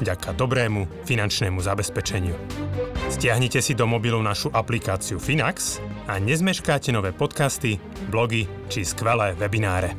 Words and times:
vďaka 0.00 0.34
dobrému 0.34 1.06
finančnému 1.06 1.60
zabezpečeniu. 1.60 2.34
Stiahnite 3.12 3.62
si 3.62 3.76
do 3.76 3.86
mobilu 3.86 4.18
našu 4.22 4.50
aplikáciu 4.50 5.20
Finax 5.20 5.78
a 6.10 6.18
nezmeškáte 6.18 6.90
nové 6.90 7.12
podcasty, 7.14 7.78
blogy 8.10 8.48
či 8.72 8.82
skvelé 8.82 9.36
webináre. 9.38 9.94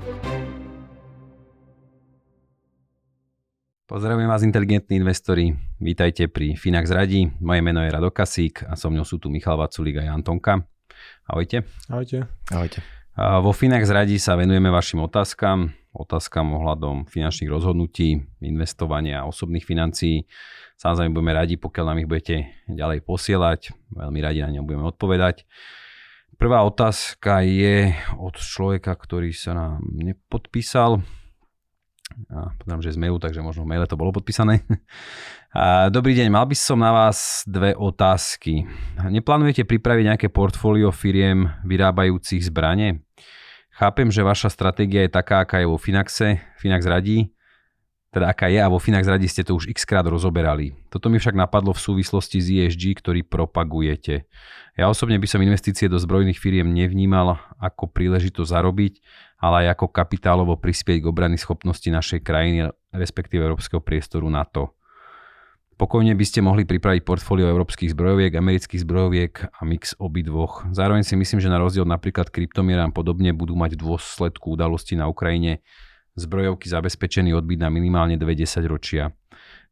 Pozdravujem 3.85 4.25
vás, 4.25 4.41
inteligentní 4.41 4.97
investori. 4.97 5.53
Vítajte 5.77 6.25
pri 6.25 6.57
Finax 6.57 6.89
Radí. 6.89 7.29
Moje 7.37 7.61
meno 7.61 7.85
je 7.85 7.93
Rado 7.93 8.09
Kasík 8.09 8.65
a 8.65 8.73
so 8.73 8.89
mnou 8.89 9.05
sú 9.05 9.21
tu 9.21 9.29
Michal 9.29 9.61
Vaculík 9.61 10.01
a 10.01 10.09
Jan 10.09 10.25
Tonka. 10.25 10.65
Ahojte. 11.29 11.69
Ahojte. 11.93 12.25
Ahojte. 12.49 12.81
Vo 13.15 13.55
Finax 13.55 13.87
Radí 13.87 14.19
sa 14.19 14.35
venujeme 14.35 14.67
vašim 14.67 14.99
otázkam, 14.99 15.71
otázkam 15.95 16.51
ohľadom 16.59 17.07
finančných 17.07 17.47
rozhodnutí, 17.47 18.19
investovania 18.43 19.23
a 19.23 19.27
osobných 19.31 19.63
financií. 19.63 20.27
Samozrejme 20.75 21.15
budeme 21.15 21.31
radi, 21.31 21.55
pokiaľ 21.55 21.85
nám 21.87 21.99
ich 22.03 22.11
budete 22.11 22.51
ďalej 22.67 23.07
posielať. 23.07 23.71
Veľmi 23.95 24.19
radi 24.19 24.43
na 24.43 24.51
ňom 24.59 24.67
budeme 24.67 24.91
odpovedať. 24.91 25.47
Prvá 26.35 26.67
otázka 26.67 27.39
je 27.47 27.95
od 28.19 28.35
človeka, 28.35 28.91
ktorý 28.91 29.31
sa 29.31 29.55
nám 29.55 29.79
nepodpísal 29.95 30.99
a 32.31 32.55
potom, 32.55 32.79
že 32.79 32.95
z 32.95 32.99
mailu, 32.99 33.19
takže 33.19 33.43
možno 33.43 33.67
v 33.67 33.75
maile 33.75 33.85
to 33.87 33.99
bolo 33.99 34.15
podpísané. 34.15 34.63
A, 35.55 35.87
dobrý 35.91 36.15
deň, 36.15 36.27
mal 36.31 36.47
by 36.47 36.55
som 36.55 36.79
na 36.79 36.91
vás 36.91 37.43
dve 37.47 37.75
otázky. 37.75 38.67
Neplánujete 38.99 39.67
pripraviť 39.67 40.03
nejaké 40.15 40.27
portfólio 40.31 40.91
firiem 40.91 41.51
vyrábajúcich 41.63 42.43
zbranie? 42.47 43.03
Chápem, 43.75 44.07
že 44.07 44.23
vaša 44.23 44.47
stratégia 44.47 45.03
je 45.03 45.11
taká, 45.11 45.43
aká 45.43 45.59
je 45.59 45.67
vo 45.67 45.75
Finaxe. 45.75 46.39
Finax 46.59 46.87
radí, 46.87 47.34
teda 48.15 48.31
aká 48.31 48.47
je 48.47 48.63
a 48.63 48.71
vo 48.71 48.79
Finax 48.79 49.11
radí 49.11 49.27
ste 49.27 49.43
to 49.43 49.59
už 49.59 49.67
x 49.75 49.83
krát 49.83 50.07
rozoberali. 50.07 50.71
Toto 50.87 51.11
mi 51.11 51.19
však 51.19 51.35
napadlo 51.35 51.75
v 51.75 51.83
súvislosti 51.83 52.39
s 52.39 52.47
ESG, 52.47 53.03
ktorý 53.03 53.27
propagujete. 53.27 54.23
Ja 54.79 54.87
osobne 54.87 55.19
by 55.19 55.27
som 55.27 55.43
investície 55.43 55.91
do 55.91 55.99
zbrojných 55.99 56.39
firiem 56.39 56.71
nevnímal 56.71 57.35
ako 57.59 57.91
príležitosť 57.91 58.55
zarobiť, 58.55 58.93
ale 59.43 59.67
aj 59.67 59.75
ako 59.75 59.91
kapitálovo 59.91 60.55
prispieť 60.55 61.03
k 61.03 61.09
obrany 61.11 61.35
schopnosti 61.35 61.83
našej 61.91 62.23
krajiny, 62.23 62.71
respektíve 62.95 63.43
európskeho 63.43 63.83
priestoru 63.83 64.31
NATO. 64.31 64.71
Pokojne 65.75 66.15
by 66.15 66.23
ste 66.23 66.39
mohli 66.39 66.63
pripraviť 66.63 67.03
portfólio 67.03 67.51
európskych 67.51 67.91
zbrojoviek, 67.91 68.31
amerických 68.39 68.87
zbrojoviek 68.87 69.33
a 69.59 69.61
mix 69.67 69.91
obidvoch. 69.99 70.63
Zároveň 70.71 71.03
si 71.03 71.19
myslím, 71.19 71.43
že 71.43 71.51
na 71.51 71.59
rozdiel 71.59 71.83
napríklad 71.83 72.31
kryptomierám 72.31 72.95
podobne 72.95 73.35
budú 73.35 73.59
mať 73.59 73.75
v 73.75 73.83
dôsledku 73.83 74.55
udalosti 74.55 74.95
na 74.95 75.11
Ukrajine 75.11 75.59
zbrojovky 76.15 76.71
zabezpečený 76.71 77.35
odbyt 77.35 77.59
na 77.59 77.69
minimálne 77.69 78.15
20 78.15 78.63
ročia. 78.67 79.11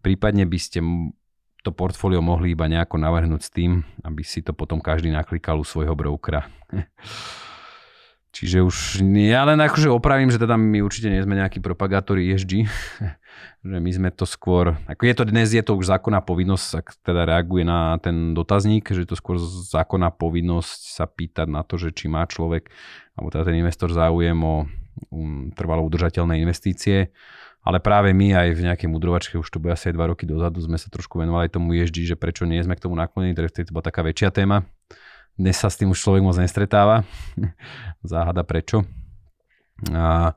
Prípadne 0.03 0.43
by 0.43 0.59
ste 0.59 0.83
to 1.63 1.71
portfólio 1.71 2.19
mohli 2.19 2.51
iba 2.51 2.67
nejako 2.67 2.99
navrhnúť 2.99 3.41
s 3.41 3.49
tým, 3.55 3.87
aby 4.03 4.21
si 4.21 4.43
to 4.43 4.51
potom 4.51 4.83
každý 4.83 5.09
naklikal 5.09 5.63
u 5.63 5.65
svojho 5.65 5.95
brokera. 5.95 6.43
Čiže 8.33 8.65
už 8.65 8.75
ja 9.29 9.45
len 9.45 9.61
akože 9.61 9.93
opravím, 9.93 10.33
že 10.33 10.41
teda 10.41 10.57
my 10.57 10.81
určite 10.81 11.05
nie 11.05 11.21
sme 11.21 11.37
nejakí 11.37 11.61
propagátori 11.61 12.33
ESG, 12.33 12.65
že 13.69 13.77
my 13.77 13.91
sme 13.93 14.09
to 14.09 14.25
skôr, 14.25 14.73
ako 14.89 15.05
je 15.05 15.15
to 15.15 15.23
dnes, 15.29 15.53
je 15.53 15.61
to 15.61 15.77
už 15.77 15.85
zákonná 15.85 16.19
povinnosť, 16.25 16.69
ak 16.81 16.87
teda 17.05 17.29
reaguje 17.29 17.61
na 17.61 18.01
ten 18.01 18.33
dotazník, 18.33 18.89
že 18.89 19.05
je 19.05 19.09
to 19.13 19.17
skôr 19.21 19.37
zákonná 19.69 20.09
povinnosť 20.09 20.81
sa 20.97 21.05
pýtať 21.05 21.45
na 21.45 21.61
to, 21.61 21.77
že 21.77 21.93
či 21.93 22.09
má 22.09 22.25
človek, 22.25 22.73
alebo 23.13 23.29
teda 23.29 23.53
ten 23.53 23.61
investor 23.61 23.93
záujem 23.93 24.41
o 24.41 24.65
trvalo 25.57 25.85
udržateľné 25.85 26.41
investície. 26.41 27.13
Ale 27.63 27.79
práve 27.79 28.11
my 28.11 28.35
aj 28.35 28.47
v 28.59 28.63
nejakej 28.67 28.91
mudrovačke, 28.91 29.39
už 29.39 29.47
to 29.47 29.63
bude 29.63 29.71
asi 29.71 29.87
aj 29.87 29.95
dva 29.95 30.11
roky 30.11 30.27
dozadu, 30.27 30.59
sme 30.59 30.75
sa 30.75 30.91
trošku 30.91 31.15
venovali 31.15 31.47
tomu 31.47 31.71
ESG, 31.71 32.11
že 32.11 32.15
prečo 32.19 32.43
nie 32.43 32.59
sme 32.59 32.75
k 32.75 32.83
tomu 32.83 32.99
naklonení, 32.99 33.31
teda 33.31 33.47
to 33.63 33.71
bola 33.71 33.87
taká 33.87 34.03
väčšia 34.03 34.35
téma. 34.35 34.67
Dnes 35.39 35.55
sa 35.55 35.71
s 35.71 35.79
tým 35.79 35.95
už 35.95 35.97
človek 35.97 36.27
moc 36.27 36.35
nestretáva. 36.35 37.07
Záhada 38.03 38.43
prečo. 38.43 38.83
A, 39.95 40.35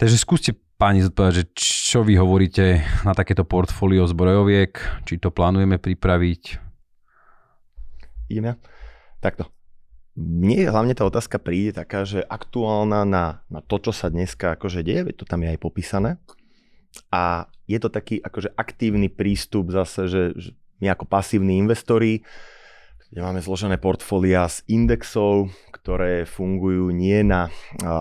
takže 0.00 0.16
skúste 0.16 0.56
páni 0.80 1.04
zodpovedať, 1.04 1.34
že 1.34 1.44
čo 1.58 2.00
vy 2.00 2.16
hovoríte 2.16 2.80
na 3.04 3.12
takéto 3.12 3.44
portfólio 3.44 4.08
zbrojoviek, 4.08 4.80
či 5.04 5.20
to 5.20 5.28
plánujeme 5.28 5.76
pripraviť? 5.76 6.42
Idem? 8.32 8.56
Takto. 9.20 9.57
Mne 10.18 10.66
hlavne 10.66 10.98
tá 10.98 11.06
otázka 11.06 11.38
príde 11.38 11.78
taká, 11.78 12.02
že 12.02 12.26
aktuálna 12.26 13.06
na, 13.06 13.46
na 13.46 13.62
to, 13.62 13.78
čo 13.78 13.94
sa 13.94 14.10
dneska 14.10 14.58
akože 14.58 14.82
deje, 14.82 15.14
to 15.14 15.22
tam 15.22 15.46
je 15.46 15.54
aj 15.54 15.60
popísané. 15.62 16.18
A 17.14 17.46
je 17.70 17.78
to 17.78 17.86
taký 17.86 18.18
akože 18.18 18.50
aktívny 18.58 19.06
prístup 19.06 19.70
zase, 19.70 20.10
že, 20.10 20.22
že 20.34 20.50
my 20.82 20.90
ako 20.90 21.06
pasívni 21.06 21.62
investori 21.62 22.26
kde 23.08 23.24
máme 23.24 23.40
zložené 23.40 23.80
portfólia 23.80 24.44
z 24.52 24.60
indexov, 24.68 25.48
ktoré 25.72 26.28
fungujú 26.28 26.92
nie 26.92 27.24
na 27.24 27.48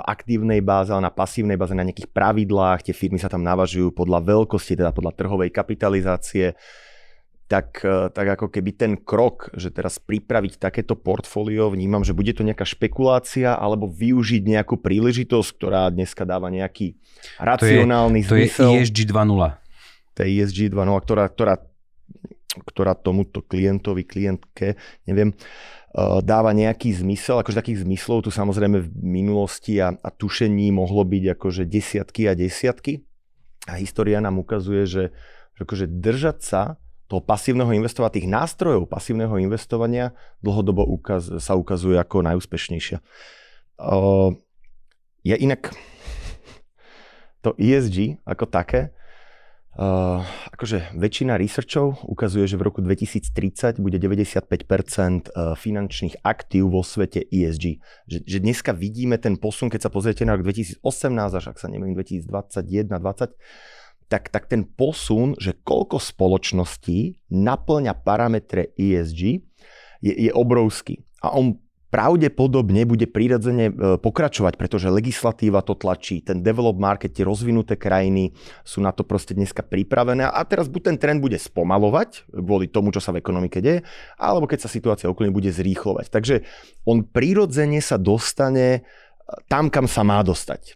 aktívnej 0.03 0.59
báze, 0.59 0.91
ale 0.91 1.07
na 1.07 1.13
pasívnej 1.16 1.55
báze, 1.55 1.72
na 1.72 1.88
nejakých 1.88 2.11
pravidlách. 2.11 2.84
Tie 2.84 2.91
firmy 2.91 3.16
sa 3.16 3.31
tam 3.31 3.39
navažujú 3.39 3.95
podľa 3.95 4.19
veľkosti, 4.28 4.75
teda 4.75 4.91
podľa 4.91 5.16
trhovej 5.16 5.49
kapitalizácie. 5.55 6.59
Tak, 7.47 7.80
e, 7.80 8.12
tak 8.12 8.28
ako 8.35 8.52
keby 8.52 8.75
ten 8.75 8.94
krok, 9.00 9.56
že 9.56 9.72
teraz 9.72 10.03
pripraviť 10.03 10.59
takéto 10.59 11.00
portfólio, 11.00 11.72
vnímam, 11.72 12.03
že 12.03 12.12
bude 12.12 12.35
to 12.35 12.44
nejaká 12.44 12.68
špekulácia 12.68 13.56
alebo 13.56 13.88
využiť 13.88 14.44
nejakú 14.44 14.75
príležitosť, 14.84 15.50
ktorá 15.56 15.88
dneska 15.88 16.28
dáva 16.28 16.52
nejaký 16.52 17.00
racionálny 17.40 18.28
to 18.28 18.35
je, 18.35 18.52
zmysel. 18.52 18.68
To 18.68 18.75
je 18.75 18.84
ESG 18.84 19.00
2.0. 19.08 19.47
To 20.12 20.19
je 20.19 20.30
ESG 20.44 20.59
2.0, 20.75 21.06
ktorá, 21.08 21.25
ktorá 21.31 21.56
ktorá 22.63 22.97
tomuto 22.97 23.46
klientovi, 23.46 24.02
klientke, 24.08 24.79
neviem, 25.06 25.34
eh, 25.34 26.19
dáva 26.25 26.53
nejaký 26.56 26.94
zmysel, 26.96 27.41
akože 27.41 27.59
takých 27.62 27.85
zmyslov 27.85 28.25
tu 28.25 28.31
samozrejme 28.34 28.81
v 28.81 28.90
minulosti 28.97 29.78
a, 29.78 29.94
a 29.94 30.09
tušení 30.09 30.74
mohlo 30.74 31.06
byť 31.06 31.24
akože 31.38 31.64
desiatky 31.69 32.25
a 32.29 32.34
desiatky. 32.34 33.06
A 33.68 33.84
história 33.84 34.24
nám 34.24 34.40
ukazuje, 34.40 34.88
že, 34.88 35.03
že 35.59 35.62
akože 35.68 35.85
držať 35.91 36.38
sa 36.40 36.62
toho 37.07 37.23
pasívneho 37.23 37.72
investovania, 37.72 38.19
tých 38.19 38.29
nástrojov 38.29 38.91
pasívneho 38.91 39.35
investovania 39.40 40.12
dlhodobo 40.44 40.84
ukaz, 40.84 41.31
sa 41.40 41.56
ukazuje 41.56 41.95
ako 41.95 42.23
najúspešnejšia. 42.28 43.00
Uh, 43.79 44.35
je 45.23 45.35
inak 45.40 45.72
to 47.44 47.56
ESG 47.56 48.19
ako 48.28 48.46
také, 48.51 48.91
Uh, 49.78 50.25
akože 50.57 50.90
väčšina 50.97 51.38
researchov 51.38 52.01
ukazuje, 52.01 52.50
že 52.50 52.57
v 52.57 52.66
roku 52.66 52.81
2030 52.81 53.78
bude 53.78 54.01
95% 54.01 54.50
uh, 54.50 55.53
finančných 55.53 56.25
aktív 56.25 56.73
vo 56.73 56.81
svete 56.81 57.22
ESG. 57.22 57.78
Že, 58.09 58.17
že 58.25 58.38
dneska 58.41 58.73
vidíme 58.73 59.22
ten 59.22 59.38
posun, 59.38 59.69
keď 59.69 59.85
sa 59.85 59.94
pozriete 59.94 60.25
na 60.25 60.34
rok 60.34 60.50
2018 60.50 60.81
až 61.13 61.46
ak 61.53 61.62
sa 61.62 61.69
neviem 61.69 61.94
2021 61.94 62.25
20 62.90 63.38
tak, 64.07 64.31
tak 64.31 64.47
ten 64.47 64.63
posun, 64.63 65.35
že 65.35 65.56
koľko 65.63 66.00
spoločností 66.00 67.19
naplňa 67.31 67.94
parametre 68.03 68.72
ESG, 68.79 69.44
je, 70.01 70.13
je 70.13 70.31
obrovský. 70.31 71.03
A 71.22 71.34
on 71.34 71.59
pravdepodobne 71.87 72.84
bude 72.84 73.08
prirodzene 73.08 73.72
e, 73.72 73.73
pokračovať, 73.96 74.59
pretože 74.59 74.91
legislatíva 74.91 75.64
to 75.64 75.72
tlačí, 75.72 76.20
ten 76.20 76.43
develop 76.43 76.76
market, 76.76 77.16
tie 77.16 77.23
rozvinuté 77.23 77.79
krajiny 77.79 78.35
sú 78.67 78.84
na 78.84 78.91
to 78.91 79.08
proste 79.08 79.32
dneska 79.32 79.64
pripravené 79.64 80.28
a 80.28 80.41
teraz 80.43 80.67
buď 80.67 80.93
ten 80.93 80.97
trend 80.99 81.20
bude 81.23 81.40
spomalovať 81.40 82.28
kvôli 82.28 82.67
tomu, 82.67 82.91
čo 82.91 82.99
sa 82.99 83.16
v 83.16 83.23
ekonomike 83.23 83.64
deje, 83.64 83.87
alebo 84.20 84.52
keď 84.52 84.67
sa 84.67 84.70
situácia 84.70 85.08
okolí 85.08 85.32
bude 85.32 85.47
zrýchlovať. 85.47 86.11
Takže 86.11 86.35
on 86.84 87.08
prirodzene 87.08 87.79
sa 87.79 87.96
dostane 87.96 88.67
e, 88.67 88.79
tam, 89.47 89.72
kam 89.72 89.87
sa 89.87 90.03
má 90.03 90.20
dostať. 90.28 90.76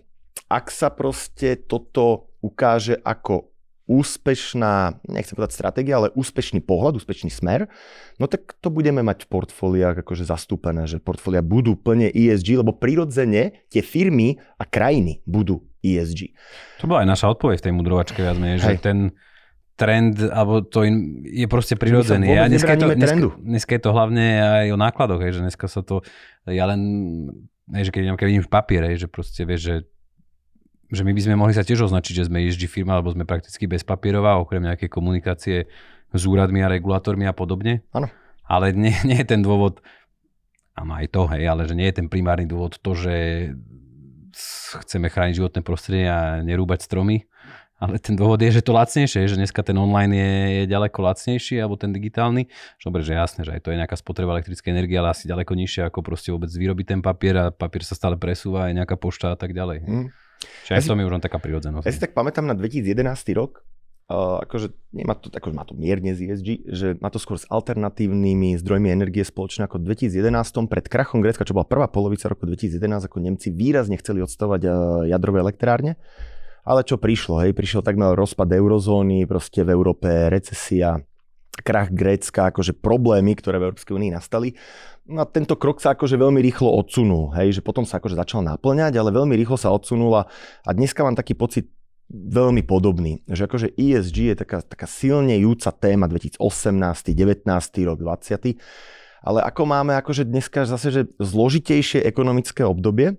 Ak 0.52 0.68
sa 0.68 0.92
proste 0.92 1.56
toto 1.56 2.36
ukáže 2.44 3.00
ako 3.00 3.48
úspešná, 3.88 5.04
nechcem 5.08 5.36
povedať 5.36 5.56
stratégia, 5.56 6.00
ale 6.00 6.16
úspešný 6.16 6.64
pohľad, 6.64 7.00
úspešný 7.00 7.32
smer, 7.32 7.72
no 8.20 8.28
tak 8.28 8.56
to 8.60 8.72
budeme 8.72 9.04
mať 9.04 9.28
v 9.28 9.32
portfóliách 9.32 10.04
akože 10.04 10.28
zastúpené, 10.28 10.88
že 10.88 11.00
portfólia 11.00 11.44
budú 11.44 11.76
plne 11.76 12.08
ESG, 12.08 12.64
lebo 12.64 12.76
prirodzene 12.76 13.68
tie 13.68 13.84
firmy 13.84 14.40
a 14.60 14.64
krajiny 14.64 15.24
budú 15.28 15.64
ESG. 15.84 16.36
To 16.84 16.88
bola 16.88 17.04
aj 17.04 17.10
naša 17.16 17.28
odpoveď 17.36 17.58
v 17.60 17.66
tej 17.68 17.74
mudrovačke 17.76 18.20
viac 18.20 18.38
menej, 18.40 18.64
že 18.64 18.80
ten, 18.80 19.12
trend, 19.82 20.22
alebo 20.30 20.62
to 20.62 20.86
in, 20.86 21.26
je 21.26 21.50
proste 21.50 21.74
prirodzený. 21.74 22.30
Ja 22.30 22.46
dneska, 22.46 22.78
je 22.78 22.86
to, 22.86 22.88
dneska, 22.94 23.26
dneska 23.42 23.72
je 23.74 23.82
to 23.82 23.90
hlavne 23.90 24.26
aj 24.38 24.68
o 24.70 24.78
nákladoch, 24.78 25.20
hej, 25.26 25.42
že 25.42 25.42
dneska 25.42 25.66
sa 25.66 25.82
to, 25.82 26.06
ja 26.46 26.70
len, 26.70 26.82
hej, 27.74 27.90
že 27.90 27.92
keď, 27.92 28.14
keď 28.14 28.28
vidím 28.30 28.46
v 28.46 28.52
papiere, 28.52 28.86
hej, 28.94 29.04
že 29.04 29.08
proste 29.10 29.42
vieš, 29.42 29.62
že 29.66 29.76
že 30.92 31.08
my 31.08 31.16
by 31.16 31.22
sme 31.24 31.36
mohli 31.40 31.56
sa 31.56 31.64
tiež 31.64 31.88
označiť, 31.88 32.14
že 32.22 32.28
sme 32.28 32.44
ESG 32.44 32.68
firma, 32.68 33.00
alebo 33.00 33.16
sme 33.16 33.24
prakticky 33.24 33.64
bezpapierová, 33.66 34.36
okrem 34.38 34.68
nejakej 34.68 34.92
komunikácie 34.92 35.58
s 36.12 36.24
úradmi 36.28 36.60
a 36.60 36.68
regulátormi 36.68 37.24
a 37.24 37.32
podobne. 37.32 37.88
Áno. 37.96 38.12
Ale 38.44 38.76
nie, 38.76 38.92
nie 39.08 39.18
je 39.24 39.28
ten 39.28 39.40
dôvod, 39.40 39.80
áno 40.76 40.92
aj 41.00 41.08
to, 41.16 41.32
hej, 41.32 41.48
ale 41.48 41.64
že 41.66 41.74
nie 41.80 41.88
je 41.88 42.04
ten 42.04 42.08
primárny 42.12 42.44
dôvod 42.44 42.76
to, 42.84 42.92
že 42.92 43.16
chceme 44.84 45.08
chrániť 45.12 45.40
životné 45.40 45.62
prostredie 45.64 46.08
a 46.08 46.44
nerúbať 46.44 46.88
stromy, 46.88 47.28
ale 47.82 47.98
ten 47.98 48.14
dôvod 48.14 48.38
je, 48.38 48.62
že 48.62 48.62
to 48.62 48.78
lacnejšie, 48.78 49.26
že 49.26 49.42
dneska 49.42 49.66
ten 49.66 49.74
online 49.74 50.14
je, 50.14 50.34
je 50.54 50.64
ďaleko 50.70 51.02
lacnejší, 51.02 51.58
alebo 51.58 51.82
ten 51.82 51.90
digitálny. 51.90 52.46
Dobre, 52.78 53.02
že 53.02 53.18
jasné, 53.18 53.42
že 53.42 53.58
aj 53.58 53.62
to 53.66 53.74
je 53.74 53.80
nejaká 53.82 53.98
spotreba 53.98 54.38
elektrickej 54.38 54.70
energie, 54.70 55.02
ale 55.02 55.18
asi 55.18 55.26
ďaleko 55.26 55.58
nižšia, 55.58 55.90
ako 55.90 56.06
proste 56.06 56.30
vôbec 56.30 56.54
vyrobiť 56.54 56.86
ten 56.86 57.02
papier 57.02 57.36
a 57.42 57.46
papier 57.50 57.82
sa 57.82 57.98
stále 57.98 58.22
presúva, 58.22 58.70
aj 58.70 58.78
nejaká 58.78 59.02
pošta 59.02 59.34
a 59.34 59.38
tak 59.38 59.58
ďalej. 59.58 59.82
Mm. 59.82 60.08
Čiže 60.68 60.74
aj 60.74 60.82
ja 60.82 60.90
to 60.90 60.98
mi 60.98 61.04
už 61.06 61.14
len 61.16 61.24
taká 61.24 61.38
prírodzenosť. 61.38 61.86
Ja 61.86 61.94
si 61.94 62.02
tak 62.02 62.18
pamätám 62.18 62.46
na 62.46 62.58
2011 62.58 63.08
rok, 63.38 63.66
Uh, 64.12 64.44
akože 64.44 64.76
nemá 64.92 65.16
to, 65.16 65.32
akože 65.32 65.56
má 65.56 65.64
to 65.64 65.72
mierne 65.72 66.12
z 66.12 66.28
ESG, 66.28 66.50
že 66.68 66.88
má 67.00 67.08
to 67.08 67.16
skôr 67.16 67.40
s 67.40 67.48
alternatívnymi 67.48 68.60
zdrojmi 68.60 68.92
energie 68.92 69.24
spoločne 69.24 69.72
ako 69.72 69.80
v 69.80 69.96
2011 69.96 70.68
pred 70.68 70.84
krachom 70.92 71.24
Grécka, 71.24 71.48
čo 71.48 71.56
bola 71.56 71.64
prvá 71.64 71.88
polovica 71.88 72.28
roku 72.28 72.44
2011, 72.44 73.08
ako 73.08 73.24
Nemci 73.24 73.56
výrazne 73.56 73.96
chceli 73.96 74.20
odstavať 74.20 74.62
uh, 74.68 74.74
jadrové 75.08 75.48
elektrárne. 75.48 75.96
Ale 76.68 76.84
čo 76.84 77.00
prišlo, 77.00 77.40
hej, 77.40 77.56
prišiel 77.56 77.88
takmer 77.88 78.12
rozpad 78.12 78.52
eurozóny, 78.52 79.24
proste 79.32 79.64
v 79.64 79.72
Európe 79.72 80.12
recesia, 80.28 81.00
krach 81.64 81.88
Grécka, 81.96 82.52
akože 82.52 82.76
problémy, 82.84 83.40
ktoré 83.40 83.64
v 83.64 83.72
Európskej 83.72 83.96
únii 83.96 84.12
nastali. 84.12 84.60
No 85.10 85.24
a 85.24 85.26
tento 85.26 85.58
krok 85.58 85.82
sa 85.82 85.98
akože 85.98 86.14
veľmi 86.14 86.40
rýchlo 86.46 86.70
odsunul, 86.78 87.34
hej, 87.34 87.58
že 87.58 87.62
potom 87.66 87.84
sa 87.84 87.98
akože 87.98 88.16
začal 88.16 88.46
naplňať, 88.46 88.96
ale 89.02 89.10
veľmi 89.10 89.34
rýchlo 89.34 89.58
sa 89.58 89.74
odsunula 89.74 90.30
a 90.62 90.70
dneska 90.72 91.02
mám 91.02 91.18
taký 91.18 91.34
pocit, 91.34 91.68
veľmi 92.12 92.62
podobný. 92.68 93.24
Že 93.26 93.42
akože 93.48 93.68
ESG 93.80 94.18
je 94.32 94.36
taká, 94.36 94.60
taká 94.62 94.86
silnejúca 94.86 95.72
téma 95.72 96.12
2018, 96.12 96.44
19. 97.16 97.48
rok, 97.88 97.98
20. 98.04 98.60
Ale 99.22 99.40
ako 99.46 99.62
máme 99.64 99.96
akože 99.96 100.28
dneska 100.28 100.68
zase, 100.68 100.92
že 100.92 101.02
zložitejšie 101.22 102.04
ekonomické 102.04 102.66
obdobie, 102.66 103.16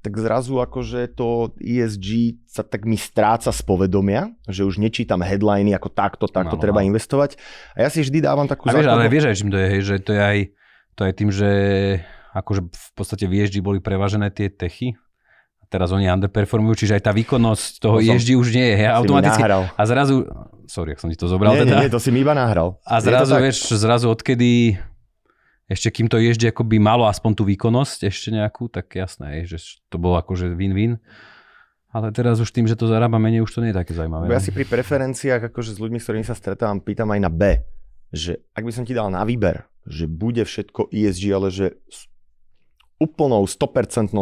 tak 0.00 0.22
zrazu 0.22 0.62
akože 0.62 1.18
to 1.18 1.50
ESG 1.58 2.38
sa 2.46 2.62
tak 2.62 2.86
mi 2.86 2.94
stráca 2.94 3.50
z 3.50 3.62
povedomia, 3.66 4.30
že 4.46 4.62
už 4.62 4.78
nečítam 4.78 5.18
headliny 5.18 5.74
ako 5.74 5.90
takto, 5.90 6.30
takto 6.30 6.54
no, 6.54 6.62
treba 6.62 6.78
no. 6.78 6.86
investovať. 6.94 7.34
A 7.74 7.86
ja 7.86 7.88
si 7.90 8.06
vždy 8.06 8.22
dávam 8.22 8.46
takú 8.46 8.70
a 8.70 8.74
vieš, 8.74 8.86
základnú... 8.86 9.02
Ale 9.02 9.10
vieš 9.10 9.26
aj 9.26 9.36
čím 9.36 9.50
to 9.50 9.58
je, 9.58 9.66
hej, 9.66 9.82
že 9.82 9.96
to 9.98 10.10
je 10.14 10.22
aj, 10.22 10.38
to 10.96 11.04
je 11.04 11.12
tým, 11.12 11.30
že 11.30 11.50
akože 12.32 12.60
v 12.68 12.90
podstate 12.96 13.24
v 13.28 13.44
ESG 13.44 13.60
boli 13.60 13.78
prevažené 13.80 14.32
tie 14.32 14.48
techy, 14.48 14.96
teraz 15.68 15.90
oni 15.92 16.08
underperformujú, 16.08 16.86
čiže 16.86 16.96
aj 16.98 17.02
tá 17.04 17.12
výkonnosť 17.12 17.72
toho 17.82 17.98
no 17.98 18.04
ESG 18.04 18.38
už 18.38 18.48
nie 18.54 18.66
je. 18.74 18.76
Ja 18.86 18.98
automaticky, 18.98 19.42
a 19.76 19.82
zrazu, 19.84 20.24
sorry, 20.70 20.94
ak 20.94 21.02
som 21.02 21.10
ti 21.10 21.18
to 21.18 21.26
zobral. 21.26 21.54
Nie, 21.54 21.66
teda, 21.66 21.76
nie, 21.82 21.86
nie, 21.86 21.92
to 21.92 22.00
si 22.00 22.10
mi 22.14 22.22
iba 22.22 22.32
nahral. 22.32 22.78
A 22.86 23.02
zrazu, 23.02 23.34
vieš, 23.36 23.76
zrazu 23.76 24.06
odkedy 24.08 24.78
ešte 25.66 25.90
kým 25.90 26.06
to 26.06 26.22
ESG 26.22 26.54
akoby 26.54 26.78
malo 26.78 27.10
aspoň 27.10 27.32
tú 27.34 27.42
výkonnosť 27.42 28.06
ešte 28.06 28.30
nejakú, 28.30 28.70
tak 28.70 28.86
jasné 28.94 29.42
je, 29.42 29.58
že 29.58 29.82
to 29.90 29.98
bolo 29.98 30.14
akože 30.22 30.54
win-win. 30.54 31.02
Ale 31.90 32.12
teraz 32.14 32.38
už 32.38 32.52
tým, 32.54 32.70
že 32.70 32.78
to 32.78 32.86
zarába 32.86 33.18
menej, 33.18 33.42
už 33.42 33.50
to 33.50 33.60
nie 33.64 33.72
je 33.72 33.78
také 33.82 33.96
zaujímavé. 33.96 34.30
Ja 34.30 34.38
no. 34.38 34.44
si 34.44 34.54
pri 34.54 34.68
preferenciách, 34.68 35.50
akože 35.50 35.74
s 35.74 35.78
ľuďmi, 35.80 35.98
s 35.98 36.04
ktorými 36.06 36.26
sa 36.28 36.36
stretávam, 36.38 36.78
pýtam 36.78 37.10
aj 37.10 37.20
na 37.24 37.30
B, 37.32 37.66
že 38.14 38.42
ak 38.54 38.62
by 38.66 38.72
som 38.72 38.84
ti 38.86 38.94
dal 38.94 39.10
na 39.10 39.26
výber, 39.26 39.66
že 39.86 40.10
bude 40.10 40.42
všetko 40.42 40.90
ESG, 40.90 41.24
ale 41.30 41.48
že 41.50 41.78
úplnou 42.98 43.44
100% 43.44 44.12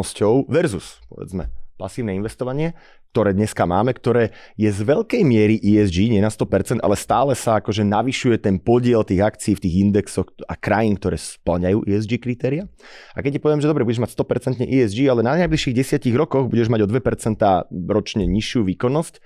versus, 0.51 0.99
povedzme, 1.07 1.49
pasívne 1.75 2.15
investovanie, 2.15 2.75
ktoré 3.15 3.31
dneska 3.31 3.63
máme, 3.63 3.95
ktoré 3.95 4.35
je 4.59 4.67
z 4.67 4.83
veľkej 4.83 5.23
miery 5.23 5.55
ESG, 5.55 6.11
nie 6.11 6.19
na 6.19 6.27
100%, 6.27 6.83
ale 6.83 6.99
stále 6.99 7.31
sa 7.31 7.63
akože 7.63 7.87
navyšuje 7.87 8.43
ten 8.43 8.59
podiel 8.59 9.07
tých 9.07 9.23
akcií 9.23 9.55
v 9.55 9.63
tých 9.63 9.75
indexoch 9.87 10.27
a 10.43 10.59
krajín, 10.59 10.99
ktoré 10.99 11.15
splňajú 11.15 11.87
ESG 11.87 12.19
kritéria. 12.19 12.67
A 13.15 13.23
keď 13.23 13.39
ti 13.39 13.43
poviem, 13.43 13.63
že 13.63 13.71
dobre, 13.71 13.87
budeš 13.87 14.03
mať 14.03 14.11
100% 14.19 14.67
ESG, 14.67 15.07
ale 15.07 15.23
na 15.23 15.39
najbližších 15.39 15.79
10 15.79 16.03
rokoch 16.19 16.51
budeš 16.51 16.67
mať 16.67 16.83
o 16.83 16.87
2% 16.91 17.39
ročne 17.87 18.27
nižšiu 18.27 18.67
výkonnosť, 18.67 19.23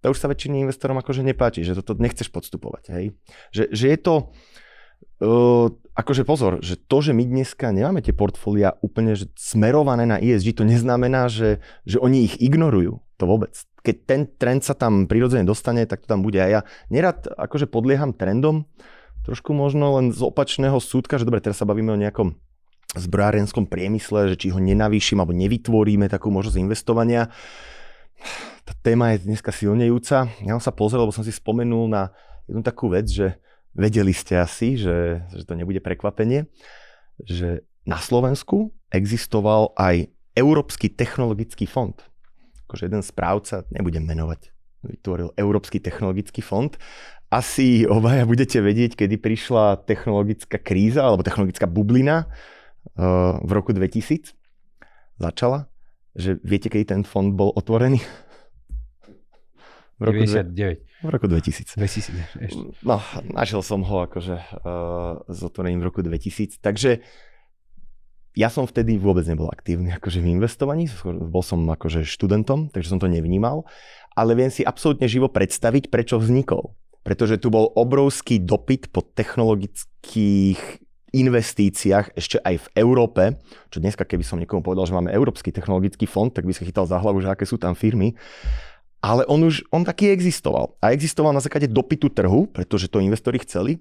to 0.00 0.14
už 0.14 0.18
sa 0.18 0.30
väčšine 0.30 0.62
investorom 0.62 0.98
akože 1.00 1.26
nepáči, 1.26 1.66
že 1.66 1.78
toto 1.78 1.98
nechceš 1.98 2.30
podstupovať. 2.30 2.84
Hej? 2.94 3.04
Že, 3.50 3.64
že 3.74 3.86
je 3.90 3.98
to, 3.98 4.14
Uh, 5.18 5.74
akože 5.98 6.22
pozor, 6.22 6.62
že 6.62 6.78
to, 6.78 7.02
že 7.02 7.10
my 7.10 7.26
dneska 7.26 7.74
nemáme 7.74 7.98
tie 8.06 8.14
portfólia 8.14 8.78
úplne 8.86 9.18
že 9.18 9.26
smerované 9.34 10.06
na 10.06 10.22
ESG, 10.22 10.54
to 10.54 10.62
neznamená, 10.62 11.26
že, 11.26 11.58
že 11.82 11.98
oni 11.98 12.22
ich 12.22 12.38
ignorujú. 12.38 13.02
To 13.18 13.24
vôbec. 13.26 13.50
Keď 13.82 13.96
ten 14.06 14.30
trend 14.30 14.62
sa 14.62 14.78
tam 14.78 15.10
prirodzene 15.10 15.42
dostane, 15.42 15.90
tak 15.90 16.06
to 16.06 16.14
tam 16.14 16.22
bude. 16.22 16.38
aj 16.38 16.50
ja 16.50 16.60
nerad 16.86 17.26
akože 17.26 17.66
podlieham 17.66 18.14
trendom, 18.14 18.70
trošku 19.26 19.50
možno 19.50 19.98
len 19.98 20.14
z 20.14 20.22
opačného 20.22 20.78
súdka, 20.78 21.18
že 21.18 21.26
dobre, 21.26 21.42
teraz 21.42 21.58
sa 21.58 21.66
bavíme 21.66 21.90
o 21.90 21.98
nejakom 21.98 22.38
zbrojárenskom 22.94 23.66
priemysle, 23.66 24.32
že 24.32 24.38
či 24.38 24.54
ho 24.54 24.62
nenavýšim 24.62 25.18
alebo 25.18 25.34
nevytvoríme 25.34 26.06
takú 26.06 26.30
možnosť 26.30 26.62
investovania. 26.62 27.26
Tá 28.68 28.76
téma 28.84 29.16
je 29.16 29.24
dneska 29.24 29.48
silnejúca. 29.48 30.28
Ja 30.44 30.52
som 30.60 30.64
sa 30.68 30.76
pozrel, 30.76 31.00
lebo 31.00 31.16
som 31.16 31.24
si 31.24 31.32
spomenul 31.32 31.88
na 31.88 32.12
jednu 32.44 32.60
takú 32.60 32.92
vec, 32.92 33.08
že 33.08 33.40
Vedeli 33.78 34.10
ste 34.10 34.42
asi, 34.42 34.74
že, 34.74 35.22
že 35.30 35.46
to 35.46 35.54
nebude 35.54 35.78
prekvapenie, 35.78 36.50
že 37.22 37.62
na 37.86 38.02
Slovensku 38.02 38.74
existoval 38.90 39.70
aj 39.78 40.10
Európsky 40.34 40.90
technologický 40.90 41.70
fond. 41.70 41.94
Akože 42.66 42.90
jeden 42.90 43.06
správca, 43.06 43.62
nebudem 43.70 44.02
menovať, 44.02 44.50
vytvoril 44.82 45.30
Európsky 45.38 45.78
technologický 45.78 46.42
fond. 46.42 46.74
Asi 47.30 47.86
obaja 47.86 48.26
budete 48.26 48.58
vedieť, 48.58 48.98
kedy 48.98 49.14
prišla 49.22 49.86
technologická 49.86 50.58
kríza 50.58 51.06
alebo 51.06 51.22
technologická 51.22 51.70
bublina 51.70 52.26
uh, 52.98 53.38
v 53.46 53.50
roku 53.54 53.70
2000. 53.70 54.34
Začala. 55.22 55.70
Že 56.18 56.42
viete, 56.42 56.66
kedy 56.66 56.98
ten 56.98 57.02
fond 57.06 57.30
bol 57.30 57.54
otvorený? 57.54 58.02
V 59.98 60.02
roku 60.06 60.22
99. 60.22 61.02
V 61.02 61.10
roku 61.10 61.26
2000. 61.26 61.74
2000, 61.74 62.46
ešte. 62.46 62.62
No, 62.86 63.02
našiel 63.34 63.66
som 63.66 63.82
ho 63.82 64.06
akože 64.06 64.36
uh, 64.62 65.26
s 65.26 65.38
otvorením 65.42 65.82
v 65.82 65.86
roku 65.90 66.00
2000. 66.06 66.62
Takže 66.62 67.02
ja 68.38 68.46
som 68.46 68.70
vtedy 68.70 68.94
vôbec 69.02 69.26
nebol 69.26 69.50
aktívny 69.50 69.90
akože 69.98 70.22
v 70.22 70.38
investovaní, 70.38 70.86
bol 71.02 71.42
som 71.42 71.66
akože 71.66 72.06
študentom, 72.06 72.70
takže 72.70 72.94
som 72.94 73.02
to 73.02 73.10
nevnímal, 73.10 73.66
ale 74.14 74.38
viem 74.38 74.54
si 74.54 74.62
absolútne 74.62 75.10
živo 75.10 75.26
predstaviť, 75.26 75.90
prečo 75.90 76.22
vznikol. 76.22 76.78
Pretože 77.02 77.42
tu 77.42 77.50
bol 77.50 77.74
obrovský 77.74 78.38
dopyt 78.38 78.94
po 78.94 79.02
technologických 79.02 80.60
investíciách 81.10 82.14
ešte 82.14 82.38
aj 82.38 82.68
v 82.68 82.70
Európe, 82.78 83.22
čo 83.72 83.80
dneska, 83.80 84.04
keby 84.06 84.22
som 84.22 84.38
niekomu 84.38 84.60
povedal, 84.60 84.86
že 84.86 84.94
máme 84.94 85.10
Európsky 85.10 85.50
technologický 85.50 86.04
fond, 86.04 86.28
tak 86.28 86.44
by 86.44 86.52
sa 86.52 86.68
chytal 86.68 86.84
za 86.84 87.00
hlavu, 87.00 87.18
že 87.24 87.32
aké 87.32 87.48
sú 87.48 87.56
tam 87.56 87.72
firmy 87.72 88.14
ale 88.98 89.22
on 89.30 89.46
už, 89.46 89.70
on 89.70 89.86
taký 89.86 90.10
existoval. 90.10 90.74
A 90.82 90.90
existoval 90.90 91.30
na 91.30 91.42
základe 91.42 91.70
dopytu 91.70 92.10
trhu, 92.10 92.50
pretože 92.50 92.90
to 92.90 92.98
investori 92.98 93.38
chceli. 93.42 93.78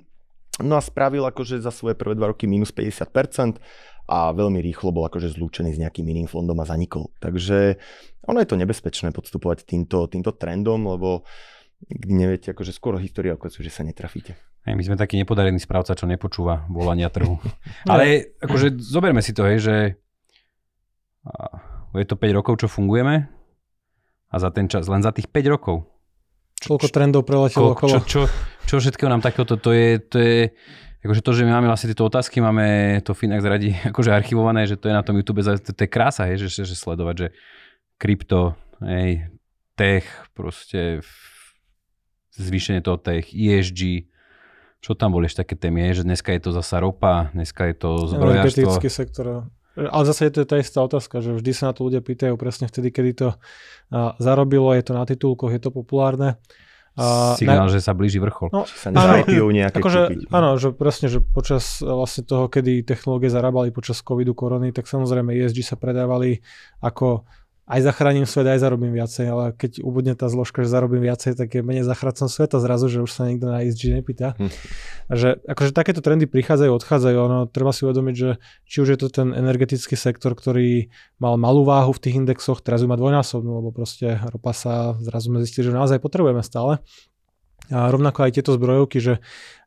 No 0.62 0.78
a 0.78 0.82
spravil 0.82 1.22
akože 1.26 1.62
za 1.62 1.70
svoje 1.70 1.94
prvé 1.94 2.18
dva 2.18 2.34
roky 2.34 2.50
minus 2.50 2.74
50% 2.74 3.62
a 4.08 4.32
veľmi 4.34 4.58
rýchlo 4.64 4.90
bol 4.90 5.06
akože 5.06 5.38
zlúčený 5.38 5.76
s 5.76 5.82
nejakým 5.82 6.06
iným 6.08 6.26
fondom 6.26 6.58
a 6.58 6.66
zanikol. 6.66 7.14
Takže 7.22 7.78
ono 8.26 8.42
je 8.42 8.50
to 8.50 8.58
nebezpečné 8.58 9.14
podstupovať 9.14 9.68
týmto, 9.68 10.10
týmto 10.10 10.34
trendom, 10.34 10.82
lebo 10.82 11.28
nikdy 11.94 12.14
neviete, 12.14 12.48
akože 12.58 12.74
skoro 12.74 12.98
história 12.98 13.38
okresu, 13.38 13.62
že 13.62 13.70
sa 13.70 13.86
netrafíte. 13.86 14.34
Hej, 14.66 14.74
my 14.74 14.84
sme 14.84 14.98
taký 14.98 15.16
nepodarený 15.22 15.62
správca, 15.62 15.94
čo 15.94 16.10
nepočúva 16.10 16.66
volania 16.74 17.14
trhu. 17.14 17.38
Ale 17.92 18.34
akože 18.42 18.82
zoberme 18.82 19.22
si 19.22 19.38
to, 19.38 19.46
hej, 19.46 19.60
že 19.62 19.76
je 21.94 22.08
to 22.08 22.18
5 22.18 22.38
rokov, 22.38 22.66
čo 22.66 22.68
fungujeme, 22.72 23.37
a 24.28 24.36
za 24.38 24.50
ten 24.52 24.68
čas, 24.68 24.88
len 24.92 25.00
za 25.04 25.16
tých 25.16 25.32
5 25.32 25.54
rokov. 25.54 25.88
Koľko 26.58 26.88
trendov 26.90 27.24
preletelo 27.24 27.78
okolo. 27.78 28.02
Čo, 28.04 28.06
čo, 28.06 28.22
čo 28.66 28.76
všetkého 28.82 29.08
nám 29.08 29.22
takéto, 29.22 29.56
to 29.56 29.72
je, 29.72 30.02
to 30.02 30.18
je 30.18 30.38
akože 31.06 31.22
to, 31.24 31.32
že 31.32 31.46
my 31.48 31.52
máme 31.56 31.68
vlastne 31.70 31.94
tieto 31.94 32.04
otázky, 32.04 32.42
máme 32.44 33.00
to 33.06 33.14
Finax 33.14 33.46
radi 33.46 33.72
akože 33.92 34.12
archivované, 34.12 34.68
že 34.68 34.76
to 34.76 34.90
je 34.92 34.96
na 34.98 35.06
tom 35.06 35.16
YouTube, 35.16 35.46
to, 35.46 35.56
to 35.72 35.82
je 35.86 35.90
krása, 35.90 36.28
hej, 36.28 36.44
že, 36.44 36.62
že, 36.62 36.74
že 36.74 36.76
sledovať, 36.76 37.16
že 37.16 37.28
krypto, 38.02 38.58
hej, 38.84 39.32
tech, 39.78 40.06
proste 40.34 41.06
zvýšenie 42.38 42.82
toho 42.82 42.98
tech, 43.02 43.34
ESG, 43.34 44.10
čo 44.82 44.94
tam 44.94 45.14
boli 45.14 45.26
ešte 45.26 45.42
také 45.42 45.56
témy, 45.58 45.94
že 45.94 46.06
dneska 46.06 46.34
je 46.34 46.42
to 46.42 46.52
zasa 46.54 46.78
ropa, 46.78 47.34
dneska 47.34 47.66
je 47.66 47.76
to 47.78 47.90
zbrojárstvo. 48.06 48.62
Energetický 48.62 48.90
sektor. 48.94 49.50
Ale 49.78 50.04
zase 50.10 50.28
je 50.28 50.42
to 50.42 50.50
tá 50.50 50.58
istá 50.58 50.82
otázka, 50.82 51.22
že 51.22 51.38
vždy 51.38 51.52
sa 51.54 51.70
na 51.70 51.74
to 51.78 51.86
ľudia 51.86 52.02
pýtajú 52.02 52.34
presne 52.36 52.66
vtedy, 52.66 52.90
kedy 52.90 53.12
to 53.14 53.28
zarobilo, 54.18 54.74
je 54.74 54.84
to 54.84 54.94
na 54.98 55.06
titulkoch, 55.06 55.54
je 55.54 55.62
to 55.62 55.70
populárne. 55.70 56.42
A, 56.98 57.38
Signál, 57.38 57.70
na... 57.70 57.74
že 57.74 57.78
sa 57.78 57.94
blíži 57.94 58.18
vrchol. 58.18 58.50
No, 58.50 58.66
sa 58.66 58.90
áno, 58.90 59.22
nejaké 59.54 59.78
akože, 59.78 60.02
kúpiť. 60.10 60.20
Áno, 60.34 60.58
že 60.58 60.74
presne, 60.74 61.14
že 61.14 61.22
počas 61.22 61.78
vlastne 61.86 62.26
toho, 62.26 62.50
kedy 62.50 62.82
technológie 62.82 63.30
zarábali 63.30 63.70
počas 63.70 64.02
covidu, 64.02 64.34
korony, 64.34 64.74
tak 64.74 64.90
samozrejme 64.90 65.30
ESG 65.38 65.62
sa 65.62 65.78
predávali 65.78 66.42
ako 66.82 67.30
aj 67.68 67.84
zachránim 67.84 68.24
svet, 68.24 68.48
aj 68.48 68.64
zarobím 68.64 68.96
viacej, 68.96 69.28
ale 69.28 69.46
keď 69.52 69.84
ubudne 69.84 70.16
tá 70.16 70.32
zložka, 70.32 70.64
že 70.64 70.72
zarobím 70.72 71.04
viacej, 71.04 71.36
tak 71.36 71.52
je 71.52 71.60
menej 71.60 71.84
zachracom 71.84 72.32
sveta 72.32 72.64
zrazu, 72.64 72.88
že 72.88 73.04
už 73.04 73.12
sa 73.12 73.28
nikto 73.28 73.52
na 73.52 73.60
ESG 73.60 73.92
nepýta. 73.92 74.40
Hm. 74.40 74.50
Že 75.12 75.30
akože 75.44 75.72
takéto 75.76 76.00
trendy 76.00 76.32
prichádzajú, 76.32 76.72
odchádzajú, 76.72 77.18
ono 77.20 77.40
treba 77.52 77.76
si 77.76 77.84
uvedomiť, 77.84 78.16
že 78.16 78.40
či 78.64 78.78
už 78.80 78.96
je 78.96 79.00
to 79.04 79.12
ten 79.12 79.36
energetický 79.36 80.00
sektor, 80.00 80.32
ktorý 80.32 80.88
mal 81.20 81.36
malú 81.36 81.68
váhu 81.68 81.92
v 81.92 82.08
tých 82.08 82.16
indexoch, 82.16 82.64
teraz 82.64 82.80
ju 82.80 82.88
má 82.88 82.96
dvojnásobnú, 82.96 83.60
lebo 83.60 83.76
proste 83.76 84.16
ropa 84.32 84.56
sa 84.56 84.96
zrazu 85.04 85.28
sme 85.28 85.44
zistili, 85.44 85.68
že 85.68 85.76
naozaj 85.76 86.00
potrebujeme 86.00 86.40
stále. 86.48 86.80
A 87.68 87.92
rovnako 87.92 88.24
aj 88.24 88.40
tieto 88.40 88.56
zbrojovky, 88.56 89.04
že 89.04 89.20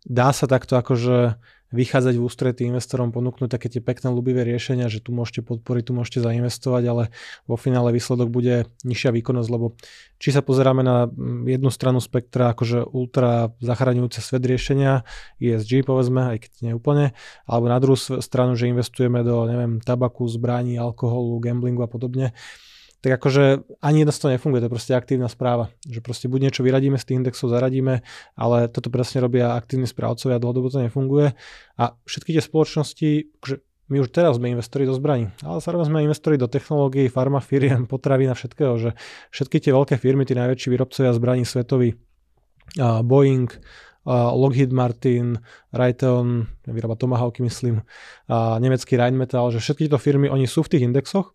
dá 0.09 0.33
sa 0.33 0.49
takto 0.49 0.81
akože 0.81 1.37
vychádzať 1.71 2.15
v 2.19 2.25
ústretí 2.27 2.63
investorom, 2.67 3.15
ponúknuť 3.15 3.47
také 3.47 3.71
tie 3.71 3.79
pekné 3.79 4.11
ľubivé 4.11 4.43
riešenia, 4.43 4.91
že 4.91 4.99
tu 4.99 5.15
môžete 5.15 5.47
podporiť, 5.47 5.83
tu 5.87 5.93
môžete 5.95 6.19
zainvestovať, 6.19 6.83
ale 6.91 7.05
vo 7.47 7.55
finále 7.55 7.95
výsledok 7.95 8.27
bude 8.27 8.67
nižšia 8.83 9.15
výkonnosť, 9.15 9.51
lebo 9.51 9.79
či 10.19 10.35
sa 10.35 10.43
pozeráme 10.43 10.83
na 10.83 11.07
mm, 11.07 11.47
jednu 11.47 11.71
stranu 11.71 12.03
spektra, 12.03 12.53
akože 12.53 12.91
ultra 12.91 13.55
zachraňujúce 13.63 14.19
svet 14.19 14.43
riešenia, 14.43 15.07
ESG 15.39 15.87
povedzme, 15.87 16.37
aj 16.37 16.39
keď 16.47 16.53
nie 16.67 16.73
úplne, 16.75 17.15
alebo 17.47 17.67
na 17.71 17.79
druhú 17.79 17.97
stranu, 17.99 18.59
že 18.59 18.69
investujeme 18.69 19.23
do, 19.23 19.47
neviem, 19.47 19.79
tabaku, 19.79 20.27
zbraní, 20.27 20.75
alkoholu, 20.77 21.39
gamblingu 21.39 21.87
a 21.87 21.91
podobne, 21.91 22.35
tak 23.01 23.17
akože 23.17 23.65
ani 23.81 24.05
jedno 24.05 24.13
z 24.13 24.21
toho 24.21 24.31
nefunguje, 24.37 24.61
to 24.61 24.69
je 24.69 24.77
proste 24.77 24.93
aktívna 24.93 25.29
správa. 25.33 25.73
Že 25.89 26.01
proste 26.05 26.27
buď 26.29 26.41
niečo 26.49 26.61
vyradíme 26.61 27.01
z 27.01 27.05
tých 27.09 27.19
indexov, 27.25 27.49
zaradíme, 27.49 28.05
ale 28.37 28.57
toto 28.69 28.93
presne 28.93 29.25
robia 29.25 29.57
aktívni 29.57 29.89
správcovia, 29.89 30.37
dlhodobo 30.37 30.69
to 30.69 30.85
nefunguje. 30.85 31.33
A 31.81 31.97
všetky 32.05 32.37
tie 32.37 32.45
spoločnosti, 32.45 33.09
akože 33.41 33.57
my 33.91 33.97
už 34.05 34.09
teraz 34.15 34.39
sme 34.39 34.53
investori 34.55 34.87
do 34.87 34.95
zbraní, 34.95 35.33
ale 35.43 35.59
zároveň 35.59 35.91
sme 35.91 36.07
investori 36.07 36.37
do 36.39 36.47
technológií, 36.47 37.11
farma, 37.11 37.43
firiem, 37.43 37.91
potravín 37.91 38.31
a 38.31 38.39
všetkého, 38.39 38.79
že 38.79 38.91
všetky 39.35 39.59
tie 39.59 39.73
veľké 39.75 39.99
firmy, 39.99 40.23
tí 40.23 40.39
najväčší 40.39 40.71
výrobcovia 40.71 41.11
zbraní 41.11 41.43
svetoví, 41.43 41.99
uh, 42.79 43.03
Boeing, 43.03 43.51
uh, 43.51 44.31
Lockheed 44.31 44.71
Martin, 44.71 45.43
Raytheon, 45.75 46.47
vyrába 46.71 46.95
Tomahawky 46.95 47.43
myslím, 47.43 47.83
uh, 47.83 48.63
nemecký 48.63 48.95
Rheinmetall, 48.95 49.51
že 49.51 49.59
všetky 49.59 49.91
tieto 49.91 49.99
firmy, 49.99 50.31
oni 50.31 50.47
sú 50.47 50.63
v 50.63 50.71
tých 50.77 50.87
indexoch 50.87 51.35